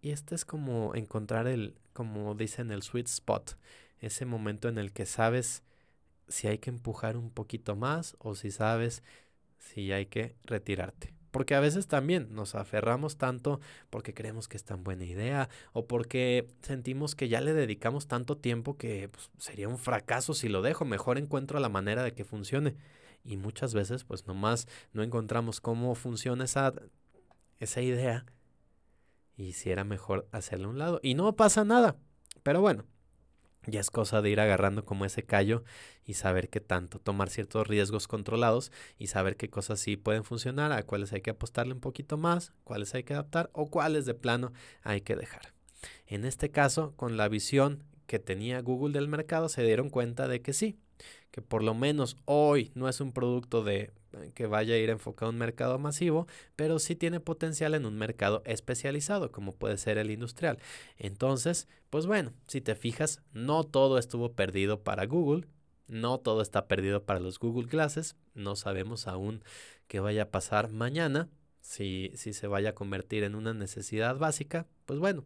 y 0.00 0.10
este 0.10 0.34
es 0.34 0.44
como 0.44 0.94
encontrar 0.94 1.46
el, 1.46 1.74
como 1.92 2.34
dicen, 2.34 2.70
el 2.70 2.82
sweet 2.82 3.08
spot, 3.08 3.56
ese 4.00 4.26
momento 4.26 4.68
en 4.68 4.78
el 4.78 4.92
que 4.92 5.06
sabes 5.06 5.62
si 6.28 6.46
hay 6.48 6.58
que 6.58 6.70
empujar 6.70 7.16
un 7.16 7.30
poquito 7.30 7.76
más 7.76 8.16
o 8.18 8.34
si 8.34 8.50
sabes 8.50 9.02
si 9.58 9.92
hay 9.92 10.06
que 10.06 10.36
retirarte. 10.44 11.14
Porque 11.30 11.54
a 11.54 11.60
veces 11.60 11.86
también 11.88 12.34
nos 12.34 12.54
aferramos 12.54 13.18
tanto 13.18 13.60
porque 13.90 14.14
creemos 14.14 14.48
que 14.48 14.56
es 14.56 14.64
tan 14.64 14.82
buena 14.82 15.04
idea 15.04 15.48
o 15.72 15.86
porque 15.86 16.48
sentimos 16.62 17.14
que 17.14 17.28
ya 17.28 17.40
le 17.40 17.52
dedicamos 17.52 18.08
tanto 18.08 18.38
tiempo 18.38 18.76
que 18.76 19.10
pues, 19.10 19.30
sería 19.38 19.68
un 19.68 19.78
fracaso 19.78 20.32
si 20.32 20.48
lo 20.48 20.62
dejo. 20.62 20.84
Mejor 20.84 21.18
encuentro 21.18 21.60
la 21.60 21.68
manera 21.68 22.02
de 22.02 22.12
que 22.12 22.24
funcione. 22.24 22.76
Y 23.24 23.36
muchas 23.36 23.74
veces 23.74 24.04
pues 24.04 24.26
nomás 24.26 24.68
no 24.92 25.02
encontramos 25.02 25.60
cómo 25.60 25.94
funciona 25.94 26.44
esa, 26.44 26.72
esa 27.58 27.82
idea 27.82 28.24
y 29.36 29.52
si 29.52 29.70
era 29.70 29.84
mejor 29.84 30.26
hacerlo 30.32 30.68
a 30.68 30.70
un 30.70 30.78
lado. 30.78 31.00
Y 31.02 31.14
no 31.14 31.36
pasa 31.36 31.64
nada. 31.64 31.96
Pero 32.42 32.60
bueno, 32.62 32.84
ya 33.68 33.80
es 33.80 33.90
cosa 33.90 34.22
de 34.22 34.30
ir 34.30 34.40
agarrando 34.40 34.84
como 34.84 35.04
ese 35.04 35.22
callo 35.22 35.62
y 36.04 36.14
saber 36.14 36.48
qué 36.48 36.60
tanto, 36.60 36.98
tomar 36.98 37.28
ciertos 37.28 37.66
riesgos 37.66 38.08
controlados 38.08 38.72
y 38.98 39.08
saber 39.08 39.36
qué 39.36 39.50
cosas 39.50 39.78
sí 39.80 39.96
pueden 39.96 40.24
funcionar, 40.24 40.72
a 40.72 40.82
cuáles 40.82 41.12
hay 41.12 41.20
que 41.20 41.30
apostarle 41.30 41.74
un 41.74 41.80
poquito 41.80 42.16
más, 42.16 42.52
cuáles 42.64 42.94
hay 42.94 43.04
que 43.04 43.12
adaptar 43.14 43.50
o 43.52 43.70
cuáles 43.70 44.06
de 44.06 44.14
plano 44.14 44.52
hay 44.82 45.02
que 45.02 45.16
dejar. 45.16 45.52
En 46.06 46.24
este 46.24 46.50
caso, 46.50 46.94
con 46.96 47.16
la 47.16 47.28
visión 47.28 47.84
que 48.06 48.18
tenía 48.18 48.60
Google 48.62 48.94
del 48.94 49.08
mercado, 49.08 49.48
se 49.48 49.62
dieron 49.62 49.90
cuenta 49.90 50.28
de 50.28 50.40
que 50.40 50.52
sí, 50.52 50.78
que 51.30 51.42
por 51.42 51.62
lo 51.62 51.74
menos 51.74 52.16
hoy 52.24 52.72
no 52.74 52.88
es 52.88 53.00
un 53.00 53.12
producto 53.12 53.62
de 53.62 53.92
que 54.34 54.46
vaya 54.46 54.74
a 54.74 54.78
ir 54.78 54.90
enfocado 54.90 55.30
a 55.30 55.32
un 55.32 55.38
mercado 55.38 55.78
masivo, 55.78 56.26
pero 56.56 56.78
sí 56.78 56.96
tiene 56.96 57.20
potencial 57.20 57.74
en 57.74 57.86
un 57.86 57.96
mercado 57.96 58.42
especializado, 58.44 59.30
como 59.32 59.54
puede 59.54 59.78
ser 59.78 59.98
el 59.98 60.10
industrial. 60.10 60.58
Entonces, 60.96 61.68
pues 61.90 62.06
bueno, 62.06 62.32
si 62.46 62.60
te 62.60 62.74
fijas, 62.74 63.22
no 63.32 63.64
todo 63.64 63.98
estuvo 63.98 64.32
perdido 64.32 64.82
para 64.82 65.06
Google, 65.06 65.46
no 65.88 66.18
todo 66.18 66.42
está 66.42 66.68
perdido 66.68 67.04
para 67.04 67.20
los 67.20 67.38
Google 67.38 67.68
Glasses, 67.68 68.16
no 68.34 68.56
sabemos 68.56 69.06
aún 69.06 69.42
qué 69.86 70.00
vaya 70.00 70.24
a 70.24 70.30
pasar 70.30 70.70
mañana, 70.70 71.28
si, 71.60 72.12
si 72.14 72.32
se 72.32 72.46
vaya 72.46 72.70
a 72.70 72.74
convertir 72.74 73.24
en 73.24 73.34
una 73.34 73.54
necesidad 73.54 74.16
básica, 74.16 74.66
pues 74.86 74.98
bueno, 74.98 75.24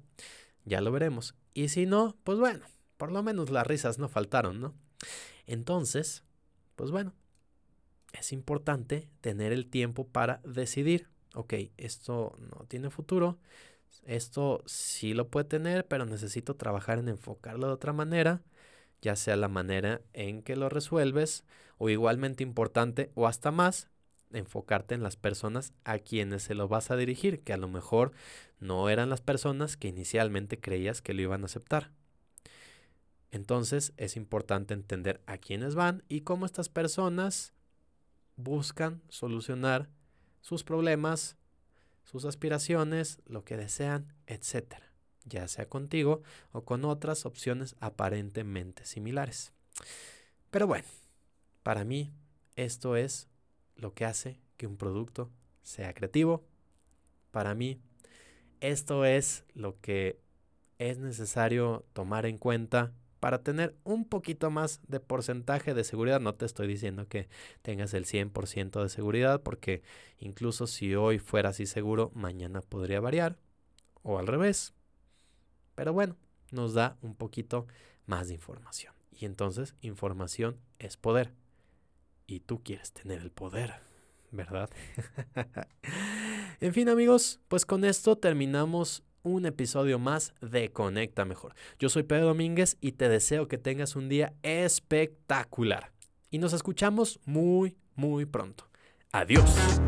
ya 0.64 0.80
lo 0.80 0.92
veremos. 0.92 1.34
Y 1.54 1.68
si 1.68 1.86
no, 1.86 2.16
pues 2.24 2.38
bueno, 2.38 2.64
por 2.96 3.12
lo 3.12 3.22
menos 3.22 3.50
las 3.50 3.66
risas 3.66 3.98
no 3.98 4.08
faltaron, 4.08 4.60
¿no? 4.60 4.74
Entonces, 5.46 6.24
pues 6.76 6.90
bueno, 6.90 7.12
es 8.12 8.32
importante 8.32 9.08
tener 9.20 9.52
el 9.52 9.68
tiempo 9.68 10.06
para 10.06 10.40
decidir, 10.44 11.08
ok, 11.34 11.54
esto 11.76 12.36
no 12.38 12.66
tiene 12.66 12.90
futuro, 12.90 13.38
esto 14.04 14.62
sí 14.66 15.14
lo 15.14 15.28
puede 15.28 15.44
tener, 15.44 15.86
pero 15.86 16.06
necesito 16.06 16.56
trabajar 16.56 16.98
en 16.98 17.08
enfocarlo 17.08 17.66
de 17.66 17.72
otra 17.72 17.92
manera, 17.92 18.42
ya 19.00 19.16
sea 19.16 19.36
la 19.36 19.48
manera 19.48 20.00
en 20.12 20.42
que 20.42 20.56
lo 20.56 20.68
resuelves, 20.68 21.44
o 21.78 21.88
igualmente 21.88 22.42
importante, 22.42 23.10
o 23.14 23.26
hasta 23.26 23.50
más, 23.50 23.88
enfocarte 24.32 24.94
en 24.94 25.02
las 25.02 25.16
personas 25.16 25.72
a 25.84 25.98
quienes 25.98 26.42
se 26.44 26.54
lo 26.54 26.68
vas 26.68 26.90
a 26.90 26.96
dirigir, 26.96 27.40
que 27.40 27.52
a 27.52 27.56
lo 27.56 27.68
mejor 27.68 28.12
no 28.60 28.88
eran 28.88 29.10
las 29.10 29.20
personas 29.20 29.76
que 29.76 29.88
inicialmente 29.88 30.58
creías 30.58 31.02
que 31.02 31.14
lo 31.14 31.22
iban 31.22 31.42
a 31.42 31.46
aceptar. 31.46 31.90
Entonces 33.30 33.92
es 33.96 34.16
importante 34.16 34.74
entender 34.74 35.20
a 35.26 35.38
quiénes 35.38 35.74
van 35.74 36.04
y 36.08 36.20
cómo 36.20 36.46
estas 36.46 36.68
personas 36.68 37.54
buscan 38.36 39.02
solucionar 39.08 39.88
sus 40.40 40.64
problemas, 40.64 41.36
sus 42.04 42.24
aspiraciones, 42.24 43.20
lo 43.26 43.44
que 43.44 43.56
desean, 43.56 44.12
etc. 44.26 44.74
Ya 45.24 45.46
sea 45.48 45.68
contigo 45.68 46.22
o 46.50 46.64
con 46.64 46.84
otras 46.84 47.26
opciones 47.26 47.76
aparentemente 47.80 48.84
similares. 48.84 49.52
Pero 50.50 50.66
bueno, 50.66 50.86
para 51.62 51.84
mí 51.84 52.12
esto 52.56 52.96
es 52.96 53.28
lo 53.76 53.94
que 53.94 54.04
hace 54.04 54.40
que 54.56 54.66
un 54.66 54.76
producto 54.76 55.30
sea 55.62 55.94
creativo. 55.94 56.44
Para 57.30 57.54
mí 57.54 57.80
esto 58.60 59.04
es 59.04 59.44
lo 59.54 59.80
que 59.80 60.20
es 60.78 60.98
necesario 60.98 61.84
tomar 61.92 62.26
en 62.26 62.38
cuenta 62.38 62.92
para 63.22 63.44
tener 63.44 63.76
un 63.84 64.04
poquito 64.04 64.50
más 64.50 64.80
de 64.88 64.98
porcentaje 64.98 65.74
de 65.74 65.84
seguridad. 65.84 66.18
No 66.18 66.34
te 66.34 66.44
estoy 66.44 66.66
diciendo 66.66 67.06
que 67.06 67.28
tengas 67.62 67.94
el 67.94 68.04
100% 68.04 68.82
de 68.82 68.88
seguridad, 68.88 69.44
porque 69.44 69.84
incluso 70.18 70.66
si 70.66 70.96
hoy 70.96 71.20
fuera 71.20 71.50
así 71.50 71.66
seguro, 71.66 72.10
mañana 72.16 72.62
podría 72.62 72.98
variar, 72.98 73.38
o 74.02 74.18
al 74.18 74.26
revés. 74.26 74.74
Pero 75.76 75.92
bueno, 75.92 76.16
nos 76.50 76.74
da 76.74 76.96
un 77.00 77.14
poquito 77.14 77.68
más 78.06 78.26
de 78.26 78.34
información. 78.34 78.92
Y 79.12 79.24
entonces, 79.24 79.76
información 79.82 80.56
es 80.80 80.96
poder. 80.96 81.32
Y 82.26 82.40
tú 82.40 82.60
quieres 82.64 82.92
tener 82.92 83.20
el 83.20 83.30
poder, 83.30 83.74
¿verdad? 84.32 84.68
en 86.60 86.74
fin, 86.74 86.88
amigos, 86.88 87.38
pues 87.46 87.64
con 87.66 87.84
esto 87.84 88.18
terminamos 88.18 89.04
un 89.22 89.46
episodio 89.46 89.98
más 89.98 90.34
de 90.40 90.70
Conecta 90.70 91.24
Mejor. 91.24 91.54
Yo 91.78 91.88
soy 91.88 92.02
Pedro 92.02 92.26
Domínguez 92.26 92.76
y 92.80 92.92
te 92.92 93.08
deseo 93.08 93.48
que 93.48 93.58
tengas 93.58 93.96
un 93.96 94.08
día 94.08 94.34
espectacular. 94.42 95.92
Y 96.30 96.38
nos 96.38 96.52
escuchamos 96.52 97.20
muy, 97.24 97.76
muy 97.94 98.26
pronto. 98.26 98.68
Adiós. 99.12 99.80